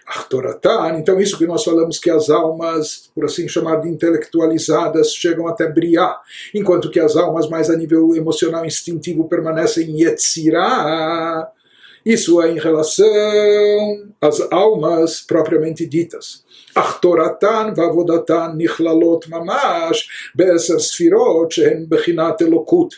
[0.05, 0.97] Artoratan.
[0.99, 5.67] Então, isso que nós falamos que as almas, por assim chamar de intelectualizadas, chegam até
[5.67, 6.17] Briá,
[6.53, 10.15] enquanto que as almas mais a nível emocional instintivo permanecem em
[12.05, 13.05] Isso é em relação
[14.19, 16.43] às almas propriamente ditas.
[16.75, 22.89] Achtoratan vavodatan Nichlalot, mamash be'eser sfirot shehen bechinat elokut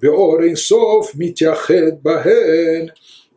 [0.00, 2.92] Veoren ensof mityached bahen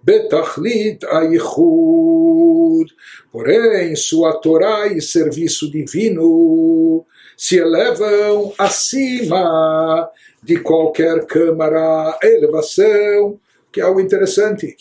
[0.05, 2.93] betachlit aichud.
[3.31, 7.03] Porém, sua Torá e serviço divino
[7.35, 10.09] se elevam acima
[10.41, 13.39] de qualquer câmara elevação,
[13.71, 14.77] que é algo interessante.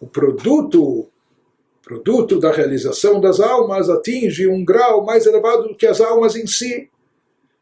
[0.00, 1.08] O produto
[1.82, 6.46] produto da realização das almas atinge um grau mais elevado do que as almas em
[6.46, 6.88] si.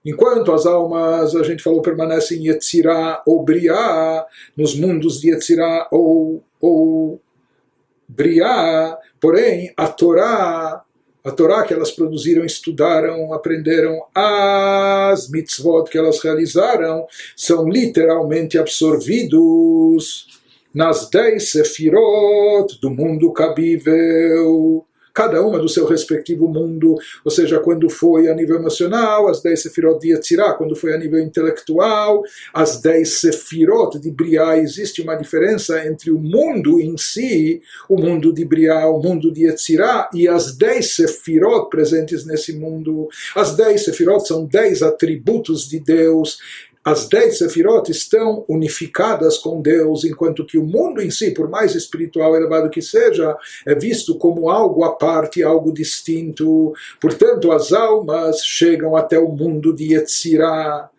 [0.04, 4.24] Enquanto as almas, a gente falou, permanecem em Yetzirah ou Briah,
[4.56, 7.20] nos mundos de Yetzirah ou ou
[8.08, 10.84] Briah, porém a Torá,
[11.24, 20.40] a Torá que elas produziram, estudaram, aprenderam, as mitzvot que elas realizaram, são literalmente absorvidos
[20.74, 27.88] nas dez sefirot do mundo cabível cada uma do seu respectivo mundo, ou seja, quando
[27.88, 32.22] foi a nível emocional, as 10 sefirot de Yetzirah, quando foi a nível intelectual,
[32.52, 38.32] as 10 sefirot de Briah, existe uma diferença entre o mundo em si, o mundo
[38.32, 43.08] de Briah, o mundo de Yetzirah, e as 10 sefirot presentes nesse mundo.
[43.34, 46.38] As 10 sefirot são 10 atributos de Deus,
[46.84, 51.74] as dez sefirot estão unificadas com Deus, enquanto que o mundo em si, por mais
[51.74, 56.72] espiritual elevado que seja, é visto como algo à parte, algo distinto.
[57.00, 60.90] Portanto, as almas chegam até o mundo de Yetzirah,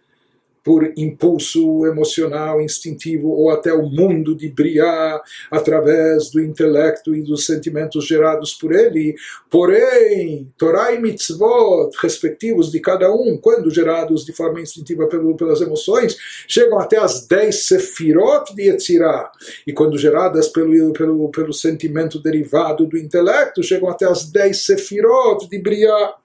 [0.63, 5.21] por impulso emocional, instintivo, ou até o mundo de Briá,
[5.51, 9.15] através do intelecto e dos sentimentos gerados por ele.
[9.49, 16.17] Porém, Torah e mitzvot, respectivos de cada um, quando gerados de forma instintiva pelas emoções,
[16.47, 19.31] chegam até as dez sefirot de Yetzirah.
[19.67, 25.47] E quando geradas pelo, pelo, pelo sentimento derivado do intelecto, chegam até as dez sefirot
[25.49, 26.15] de Briá.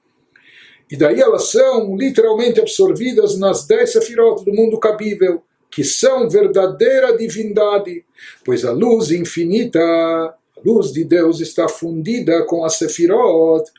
[0.90, 7.16] E daí elas são literalmente absorvidas nas dez sefirot do mundo cabível, que são verdadeira
[7.16, 8.04] divindade,
[8.44, 13.70] pois a luz infinita, a luz de Deus está fundida com a sefirot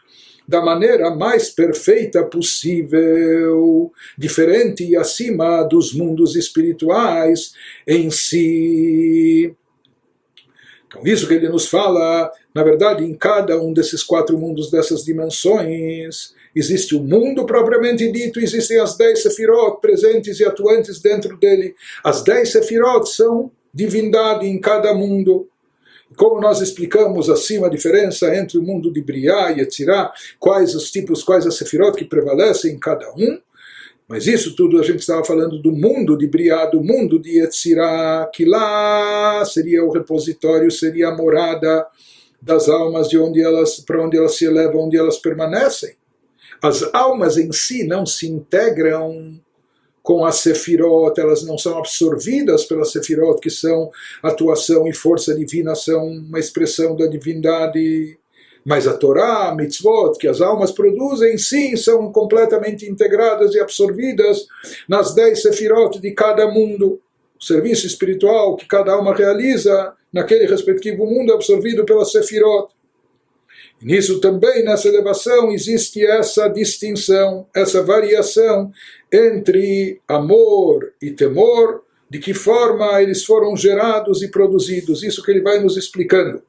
[0.48, 7.54] da maneira mais perfeita possível, diferente e acima dos mundos espirituais
[7.88, 9.54] em si.
[10.88, 15.04] Então, isso que ele nos fala, na verdade, em cada um desses quatro mundos, dessas
[15.04, 21.76] dimensões, Existe o mundo propriamente dito, existem as dez sefirot presentes e atuantes dentro dele.
[22.04, 25.48] As dez sefirot são divindade em cada mundo.
[26.16, 30.92] Como nós explicamos acima a diferença entre o mundo de Briá e Etzirá, quais os
[30.92, 33.40] tipos, quais as sefirot que prevalecem em cada um,
[34.08, 38.28] mas isso tudo a gente estava falando do mundo de Briá, do mundo de Etzirá,
[38.34, 41.86] que lá seria o repositório, seria a morada
[42.42, 45.99] das almas de onde elas, para onde elas se elevam, onde elas permanecem.
[46.62, 49.40] As almas em si não se integram
[50.02, 53.92] com a Sefirot, elas não são absorvidas pela Sefirot, que são
[54.24, 58.18] atuação e força divina, são uma expressão da divindade.
[58.66, 64.48] Mas a Torá, a mitzvot, que as almas produzem, sim, são completamente integradas e absorvidas
[64.88, 67.00] nas dez Sefirot de cada mundo.
[67.40, 72.74] O serviço espiritual que cada alma realiza naquele respectivo mundo é absorvido pela Sefirot.
[73.81, 78.73] E nisso também, nessa elevação, existe essa distinção, essa variação
[79.13, 85.03] entre amor e temor, de que forma eles foram gerados e produzidos.
[85.03, 86.43] Isso que ele vai nos explicando.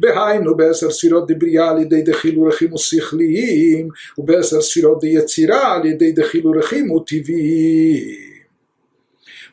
[0.00, 6.50] דהיינו בעשר ספירות דבריאה על ידי דחילו רחימו שכליים ובעשר ספירות דיצירה על ידי דחילו
[6.50, 8.23] רחימו טבעיים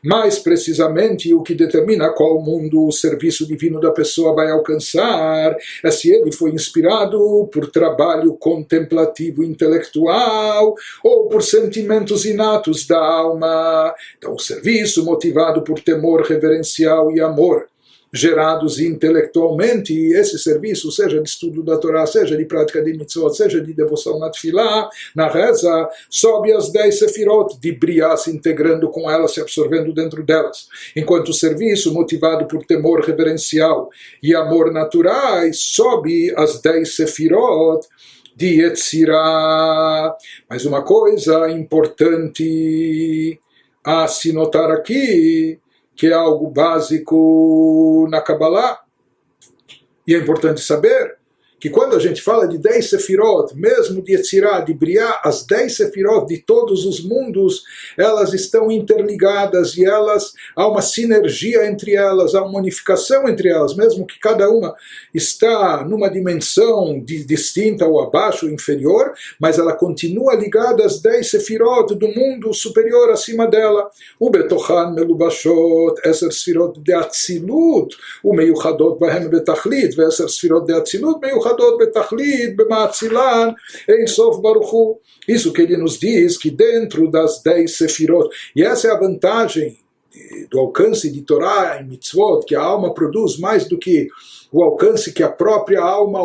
[0.03, 5.91] mais precisamente, o que determina qual mundo o serviço divino da pessoa vai alcançar é
[5.91, 13.95] se ele foi inspirado por trabalho contemplativo intelectual ou por sentimentos inatos da alma.
[14.17, 17.67] Então, o serviço motivado por temor reverencial e amor
[18.13, 23.35] gerados intelectualmente, e esse serviço, seja de estudo da Torá, seja de prática de mitzvot,
[23.35, 28.87] seja de devoção na tefilá, na reza, sobe as dez sefirot de Briá se integrando
[28.89, 30.67] com elas, se absorvendo dentro delas.
[30.95, 33.89] Enquanto o serviço, motivado por temor reverencial
[34.21, 37.87] e amor naturais, sobe as dez sefirot
[38.35, 40.15] de Yetzirah.
[40.47, 43.39] Mas uma coisa importante
[43.83, 45.59] a se notar aqui,
[45.95, 48.81] que é algo básico na Kabbalah,
[50.07, 51.17] e é importante saber
[51.63, 55.73] que quando a gente fala de 10 sefirot, mesmo de Yetzirah, de Briá, as 10
[55.73, 57.63] sefirot de todos os mundos,
[57.97, 63.77] elas estão interligadas e elas há uma sinergia entre elas, há uma unificação entre elas,
[63.77, 64.75] mesmo que cada uma
[65.13, 71.95] está numa dimensão de, distinta ou abaixo, inferior, mas ela continua ligada às 10 sefirot
[71.95, 73.89] do mundo superior acima dela.
[74.19, 81.21] O Betochan Melubashot, Eser sefirot de Atzilut, o Meiuchadot Bahem Betachlit, Eser sefirot de Atzilut,
[81.21, 83.55] Meiuchadot erradot betachlit bematzilan
[83.89, 84.99] em sof baruchu.
[85.27, 89.77] Isso que ele nos diz que dentro das dez sefirot, e essa é a vantagem
[90.49, 94.09] do alcance de torah e mitzvot, que a alma produz mais do que
[94.51, 96.19] o alcance que a própria alma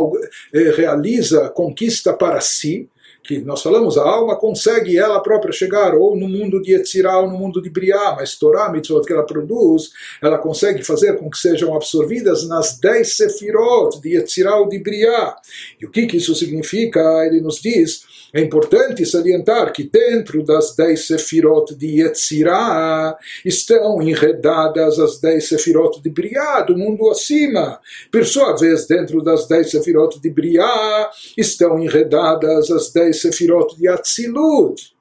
[0.52, 2.88] eh, realiza, conquista para si,
[3.28, 7.30] que nós falamos, a alma consegue ela própria chegar ou no mundo de Yetzirah ou
[7.30, 9.90] no mundo de Briah, mas Torah, mitzvot que ela produz,
[10.22, 15.36] ela consegue fazer com que sejam absorvidas nas dez sefirot de Yetzirah ou de Briah.
[15.78, 17.00] E o que, que isso significa?
[17.26, 24.98] Ele nos diz é importante salientar que dentro das dez sefirot de Yetzirah estão enredadas
[24.98, 27.80] as dez sefirot de Briah, do mundo acima.
[28.12, 33.88] Por sua vez, dentro das dez sefirot de Briah estão enredadas as dez sefirot de
[33.88, 34.97] Atzilut.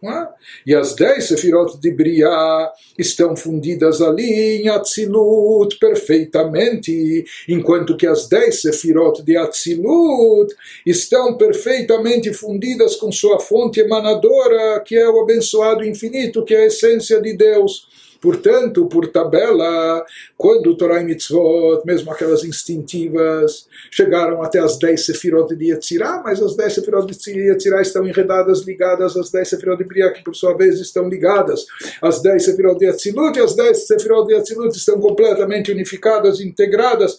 [0.00, 0.28] É?
[0.64, 8.28] E as dez sefirot de Briá estão fundidas ali em Atzilut perfeitamente, enquanto que as
[8.28, 10.54] dez sefirot de Atzilut
[10.86, 16.66] estão perfeitamente fundidas com sua fonte emanadora, que é o abençoado infinito, que é a
[16.66, 17.87] essência de Deus.
[18.20, 20.04] Portanto, por tabela,
[20.36, 26.42] quando Torah e Mitzvot, mesmo aquelas instintivas, chegaram até as 10 sefirot de Yetzirah, mas
[26.42, 30.34] as 10 sefirot de Yetzirah estão enredadas, ligadas às 10 sefirot de Briah, que por
[30.34, 31.64] sua vez estão ligadas
[32.02, 37.18] às 10 sefirot de Yetzilut, e as 10 sefirot de Yetzilut estão completamente unificadas, integradas,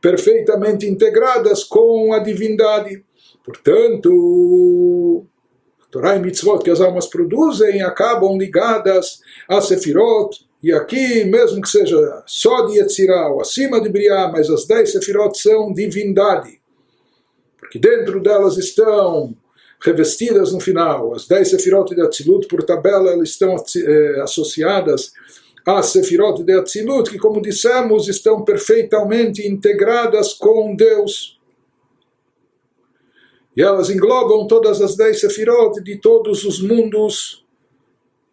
[0.00, 3.04] perfeitamente integradas com a divindade.
[3.44, 5.26] Portanto,
[5.90, 11.68] Torá e mitzvot que as almas produzem acabam ligadas a Sefirot, e aqui, mesmo que
[11.68, 16.60] seja só de Yetzirah ou acima de Briah, mas as dez Sefirot são divindade,
[17.58, 19.34] porque dentro delas estão
[19.82, 25.12] revestidas no final, as dez Sefirot de Atzilut, por tabela, elas estão eh, associadas
[25.66, 31.39] às Sefirot de Atzilut, que, como dissemos, estão perfeitamente integradas com Deus.
[33.56, 37.44] E elas englobam todas as dez sefirot de todos os mundos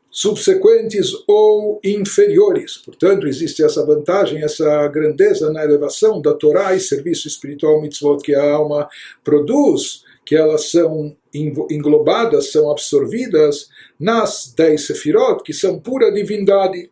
[0.09, 2.77] subsequentes ou inferiores.
[2.77, 8.33] Portanto, existe essa vantagem, essa grandeza na elevação da Torá e serviço espiritual mitzvot que
[8.33, 8.89] a alma
[9.23, 16.89] produz, que elas são englobadas, são absorvidas nas dez sefirot, que são pura divindade.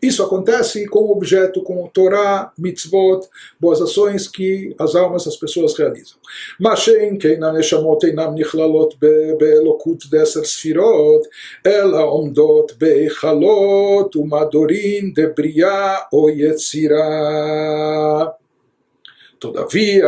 [0.00, 3.26] Isso acontece com o objeto, com o Torá, mitzvot,
[3.58, 6.18] boas ações que as almas, as pessoas realizam.
[6.60, 8.96] Neshamot einam nichlalot
[10.08, 11.28] deser sfirot,
[11.64, 12.74] ela omdot
[14.16, 18.34] umadorin de bria o yetzirah.
[19.38, 20.04] Todavia,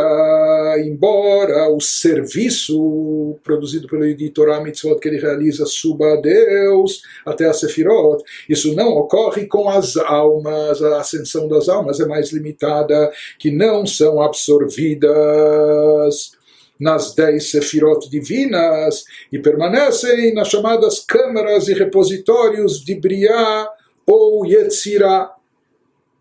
[0.85, 7.53] embora o serviço produzido pelo editor Mitzvot que ele realiza suba a Deus até a
[7.53, 13.09] Sefirot, isso não ocorre com as almas, a ascensão das almas é mais limitada,
[13.39, 16.31] que não são absorvidas
[16.77, 23.69] nas dez sefirot divinas e permanecem nas chamadas câmaras e repositórios de Briá
[24.05, 25.31] ou Yetzirah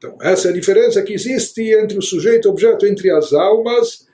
[0.00, 3.34] então, essa é a diferença que existe entre o sujeito e o objeto, entre as
[3.34, 4.08] almas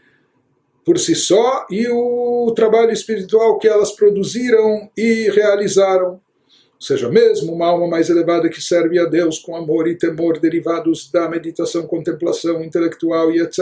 [0.85, 6.15] por si só e o trabalho espiritual que elas produziram e realizaram.
[6.15, 10.41] Ou seja, mesmo uma alma mais elevada que serve a Deus com amor e temor
[10.41, 13.61] derivados da meditação, contemplação intelectual e etc.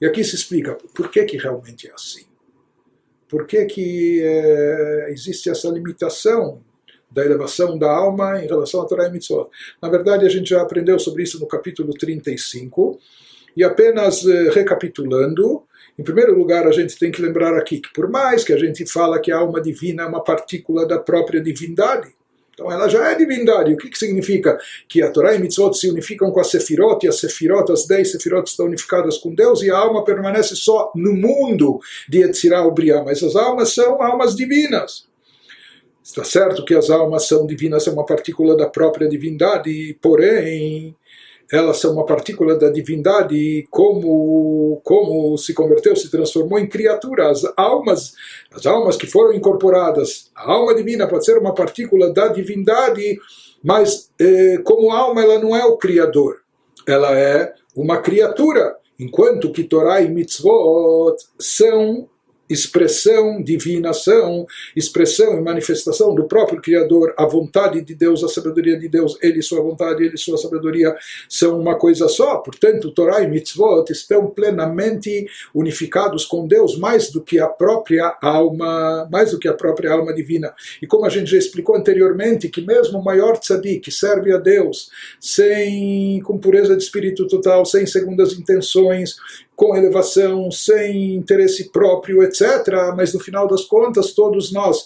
[0.00, 2.24] E aqui se explica por que, que realmente é assim.
[3.28, 6.62] Por que, que é, existe essa limitação
[7.10, 9.48] da elevação da alma em relação a Torah e Mitzvot.
[9.80, 12.98] Na verdade, a gente já aprendeu sobre isso no capítulo 35,
[13.56, 15.62] e apenas eh, recapitulando,
[15.98, 18.86] em primeiro lugar, a gente tem que lembrar aqui que, por mais que a gente
[18.86, 22.08] fala que a alma divina é uma partícula da própria divindade,
[22.54, 23.72] Então ela já é divindade.
[23.72, 24.58] O que, que significa?
[24.88, 28.12] Que a Torá e Mitzvot se unificam com a Sefirot, e a Sefirot, as dez
[28.12, 32.72] Sefirot estão unificadas com Deus, e a alma permanece só no mundo de Yetzirah ou
[32.72, 35.08] Briah, mas as almas são almas divinas.
[36.08, 40.96] Está certo que as almas são divinas, é uma partícula da própria divindade, porém
[41.52, 47.30] elas são uma partícula da divindade como, como se converteu, se transformou em criatura.
[47.30, 48.14] As almas,
[48.50, 53.18] as almas que foram incorporadas, a alma divina pode ser uma partícula da divindade,
[53.62, 56.38] mas eh, como alma ela não é o criador,
[56.86, 62.08] ela é uma criatura, enquanto que Torá e Mitzvot são
[62.48, 68.88] expressão, divinação, expressão e manifestação do próprio Criador, a vontade de Deus, a sabedoria de
[68.88, 70.94] Deus, Ele sua vontade, Ele sua sabedoria
[71.28, 72.38] são uma coisa só.
[72.38, 79.08] Portanto, Torá e Mitzvot estão plenamente unificados com Deus, mais do que a própria alma,
[79.10, 80.54] mais do que a própria alma divina.
[80.80, 84.90] E como a gente já explicou anteriormente, que mesmo o maior tzadik serve a Deus
[85.20, 89.16] sem com pureza de espírito total, sem segundas intenções,
[89.58, 92.94] com elevação, sem interesse próprio, etc.
[92.96, 94.84] Mas no final das contas, todos nós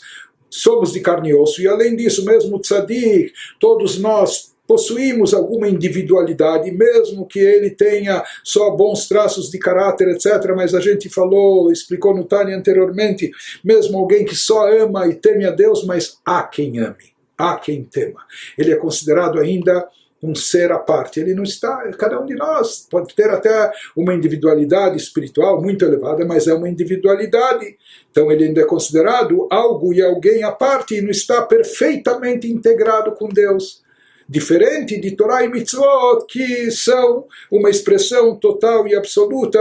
[0.49, 5.69] somos de carne e osso, e além disso, mesmo o tzadik, todos nós possuímos alguma
[5.69, 10.55] individualidade, mesmo que ele tenha só bons traços de caráter, etc.
[10.57, 13.31] Mas a gente falou, explicou no Tânia anteriormente,
[13.63, 17.85] mesmo alguém que só ama e teme a Deus, mas há quem ame, há quem
[17.85, 18.21] tema.
[18.57, 19.87] Ele é considerado ainda
[20.23, 21.19] um ser à parte.
[21.19, 26.25] Ele não está, cada um de nós pode ter até uma individualidade espiritual muito elevada,
[26.25, 27.77] mas é uma individualidade.
[28.11, 33.13] Então ele ainda é considerado algo e alguém à parte e não está perfeitamente integrado
[33.13, 33.83] com Deus.
[34.29, 39.59] Diferente de Torah e Mitzvot, que são uma expressão total e absoluta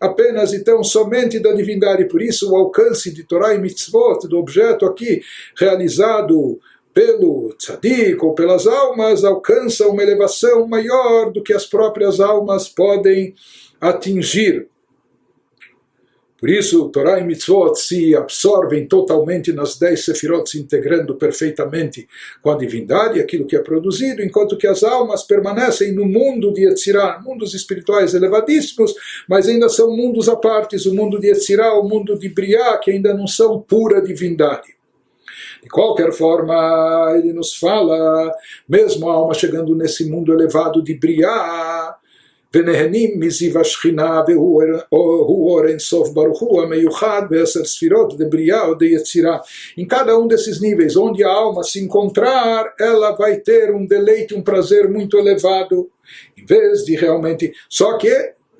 [0.00, 2.06] apenas e tão somente da divindade.
[2.06, 5.20] Por isso, o alcance de Torah e Mitzvot, do objeto aqui
[5.58, 6.58] realizado
[6.94, 13.34] pelo tzadik ou pelas almas alcança uma elevação maior do que as próprias almas podem
[13.80, 14.68] atingir.
[16.44, 22.06] Por isso, Torá e Mitzvot se absorvem totalmente nas dez sefirot, se integrando perfeitamente
[22.42, 26.66] com a divindade, aquilo que é produzido, enquanto que as almas permanecem no mundo de
[26.66, 28.94] Yetzirah, mundos espirituais elevadíssimos,
[29.26, 32.90] mas ainda são mundos à parte, o mundo de Yetzirah, o mundo de Briah, que
[32.90, 34.83] ainda não são pura divindade.
[35.63, 38.31] De qualquer forma, ele nos fala,
[38.67, 41.95] mesmo a alma chegando nesse mundo elevado de Briah,
[42.53, 49.37] ונהנים מזיו השכינה והוא אור אינסוף ברוך הוא המיוחד בעשר ספירות דבריאה או דיצירה.
[49.77, 54.35] Em cada um desses níveis, onde a alma se encontrar, ela vai ter um deleite,
[54.35, 55.89] um prazer muito elevado,
[56.37, 57.53] em vez de realmente.
[57.69, 58.13] Só que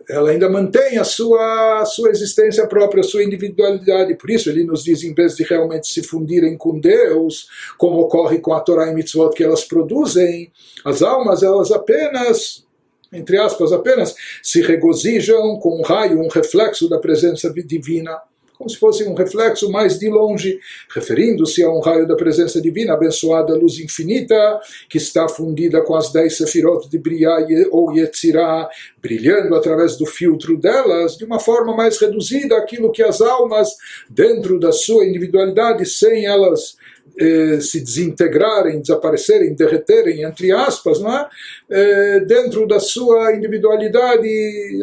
[0.09, 4.16] ela ainda mantém a sua, a sua existência própria, a sua individualidade.
[4.16, 7.48] Por isso ele nos diz, em vez de realmente se fundirem com Deus,
[7.78, 10.52] como ocorre com a Torá e Mitzvot que elas produzem,
[10.84, 12.64] as almas elas apenas
[13.12, 18.20] entre aspas, apenas se regozijam com um raio, um reflexo da presença divina
[18.57, 20.59] como se fosse um reflexo mais de longe,
[20.94, 26.12] referindo-se a um raio da presença divina, abençoada luz infinita, que está fundida com as
[26.12, 28.68] dez sefirot de Briah ou Yetzirah,
[29.02, 33.70] brilhando através do filtro delas, de uma forma mais reduzida aquilo que as almas,
[34.09, 36.76] dentro da sua individualidade, sem elas
[37.16, 41.28] eh, se desintegrarem, desaparecerem, derreterem, entre aspas, não é?
[41.70, 44.28] Eh, dentro da sua individualidade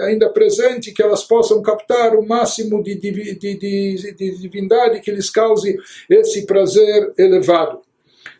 [0.03, 5.29] ainda presente, que elas possam captar o máximo de, de, de, de divindade que lhes
[5.29, 5.77] cause
[6.09, 7.81] esse prazer elevado.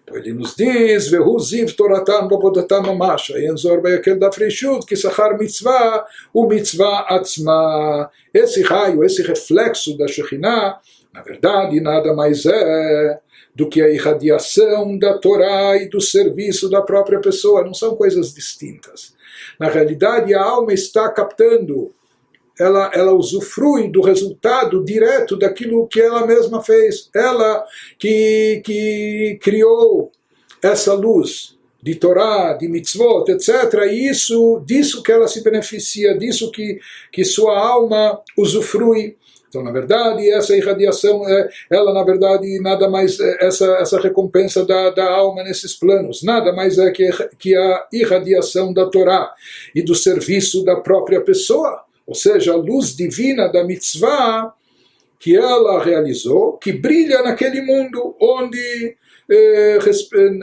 [0.04, 5.38] Então ele nos diz, Vehu ziv toratan bobodatam mamasha, Yenzor bayakel da freshut, que sachar
[5.38, 8.10] mitzvah, o mitzvah atzma.
[8.34, 10.80] Esse raio, esse reflexo da Shekhinah,
[11.14, 13.20] na verdade, nada mais é
[13.54, 17.64] do que a irradiação da Torá e do serviço da própria pessoa.
[17.64, 19.14] Não são coisas distintas.
[19.60, 21.94] Na realidade, a alma está captando,
[22.60, 27.10] ela, ela usufrui do resultado direto daquilo que ela mesma fez.
[27.14, 27.66] Ela
[27.98, 30.12] que, que criou
[30.62, 33.74] essa luz de Torá, de mitzvot, etc.
[33.90, 36.80] E isso, disso que ela se beneficia, disso que,
[37.12, 39.18] que sua alma usufrui.
[39.52, 44.66] Então, na verdade, essa irradiação, é, ela, na verdade, nada mais, é essa, essa recompensa
[44.66, 49.30] da, da alma nesses planos, nada mais é que, que a irradiação da Torá
[49.76, 54.54] e do serviço da própria pessoa, ou seja, a luz divina da mitzvah
[55.20, 58.96] que ela realizou, que brilha naquele mundo onde
[59.30, 59.80] eh,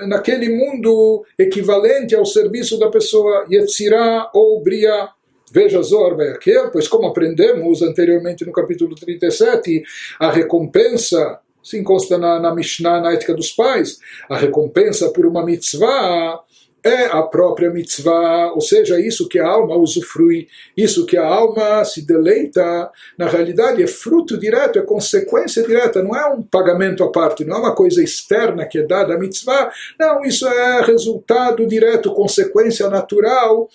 [0.07, 5.11] naquele mundo equivalente ao serviço da pessoa Yetzirah ou Briah.
[5.53, 9.83] Veja Zohar Beaker, pois como aprendemos anteriormente no capítulo 37,
[10.19, 15.45] a recompensa Se consta na, na Mishnah, na ética dos pais, a recompensa por uma
[15.45, 16.41] mitzvah
[16.83, 21.85] é a própria mitzvah, ou seja, isso que a alma usufrui, isso que a alma
[21.85, 27.11] se deleita, na realidade é fruto direto, é consequência direta, não é um pagamento à
[27.11, 31.67] parte, não é uma coisa externa que é dada à mitzvah, não, isso é resultado
[31.67, 33.69] direto, consequência natural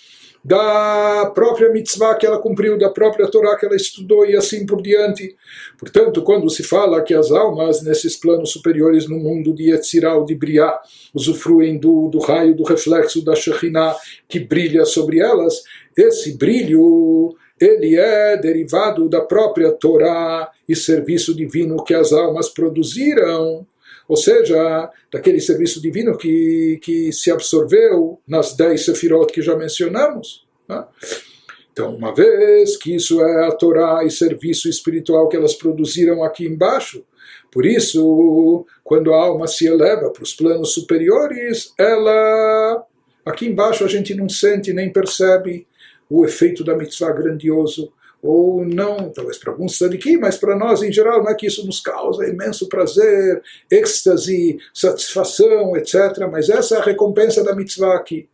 [0.43, 4.81] da própria mitzvah que ela cumpriu, da própria Torá que ela estudou e assim por
[4.81, 5.35] diante.
[5.77, 10.25] Portanto, quando se fala que as almas nesses planos superiores no mundo de Yetzirah ou
[10.25, 10.79] de Briah
[11.13, 13.95] usufruem do, do raio, do reflexo da Shekhinah
[14.27, 15.63] que brilha sobre elas,
[15.95, 23.65] esse brilho ele é derivado da própria Torá e serviço divino que as almas produziram
[24.07, 30.45] ou seja, daquele serviço divino que, que se absorveu nas dez sefirot que já mencionamos.
[30.67, 30.85] Né?
[31.71, 36.45] Então, uma vez que isso é a Torá e serviço espiritual que elas produziram aqui
[36.45, 37.03] embaixo,
[37.53, 42.83] por isso, quando a alma se eleva para os planos superiores, ela.
[43.23, 45.67] Aqui embaixo a gente não sente nem percebe
[46.09, 47.93] o efeito da mitzvah grandioso,
[48.23, 51.65] ou não, talvez para alguns tzadikim, mas para nós em geral não é que isso
[51.65, 55.95] nos causa imenso prazer, êxtase, satisfação, etc.
[56.31, 58.29] Mas essa é a recompensa da mitzvah aqui.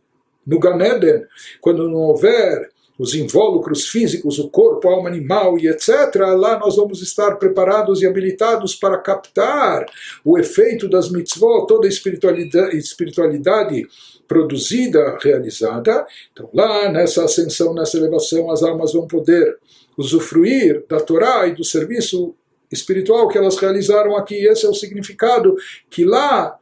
[0.46, 1.26] No Ganeden,
[1.60, 2.70] quando não houver
[3.00, 8.02] os invólucros físicos, o corpo, a alma animal e etc., lá nós vamos estar preparados
[8.02, 9.86] e habilitados para captar
[10.24, 13.88] o efeito das mitzvot, toda a espiritualidade, espiritualidade
[14.28, 16.06] produzida, realizada.
[16.30, 19.58] Então, lá nessa ascensão, nessa elevação, as almas vão poder
[20.00, 22.34] usufruir da Torá e do serviço
[22.72, 24.46] espiritual que elas realizaram aqui.
[24.46, 25.54] Esse é o significado
[25.90, 26.58] que lá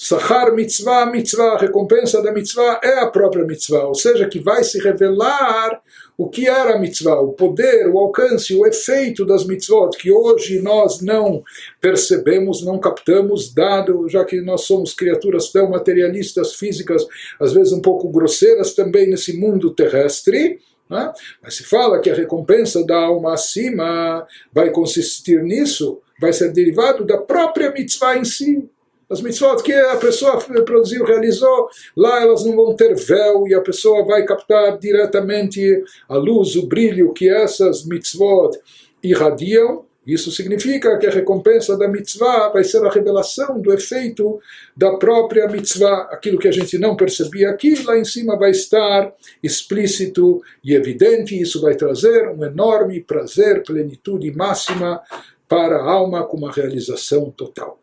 [0.00, 4.62] Sahar mitzvah, mitzvah, a recompensa da mitzvah é a própria mitzvah, ou seja, que vai
[4.62, 5.82] se revelar
[6.16, 10.60] o que era a mitzvah, o poder, o alcance, o efeito das mitzvot, que hoje
[10.60, 11.42] nós não
[11.80, 17.04] percebemos, não captamos, dado, já que nós somos criaturas tão materialistas, físicas,
[17.40, 21.12] às vezes um pouco grosseiras também nesse mundo terrestre, né?
[21.42, 27.04] Mas se fala que a recompensa da alma acima vai consistir nisso, vai ser derivado
[27.04, 28.68] da própria mitzvah em si.
[29.10, 33.60] As mitzvot que a pessoa produziu, realizou, lá elas não vão ter véu e a
[33.60, 38.58] pessoa vai captar diretamente a luz, o brilho que essas mitzvot
[39.02, 44.40] irradiam isso significa que a recompensa da mitzvah vai ser a revelação do efeito
[44.74, 46.08] da própria mitzvah.
[46.10, 51.38] Aquilo que a gente não percebia aqui, lá em cima vai estar explícito e evidente.
[51.38, 55.02] Isso vai trazer um enorme prazer, plenitude máxima
[55.46, 57.78] para a alma com uma realização total.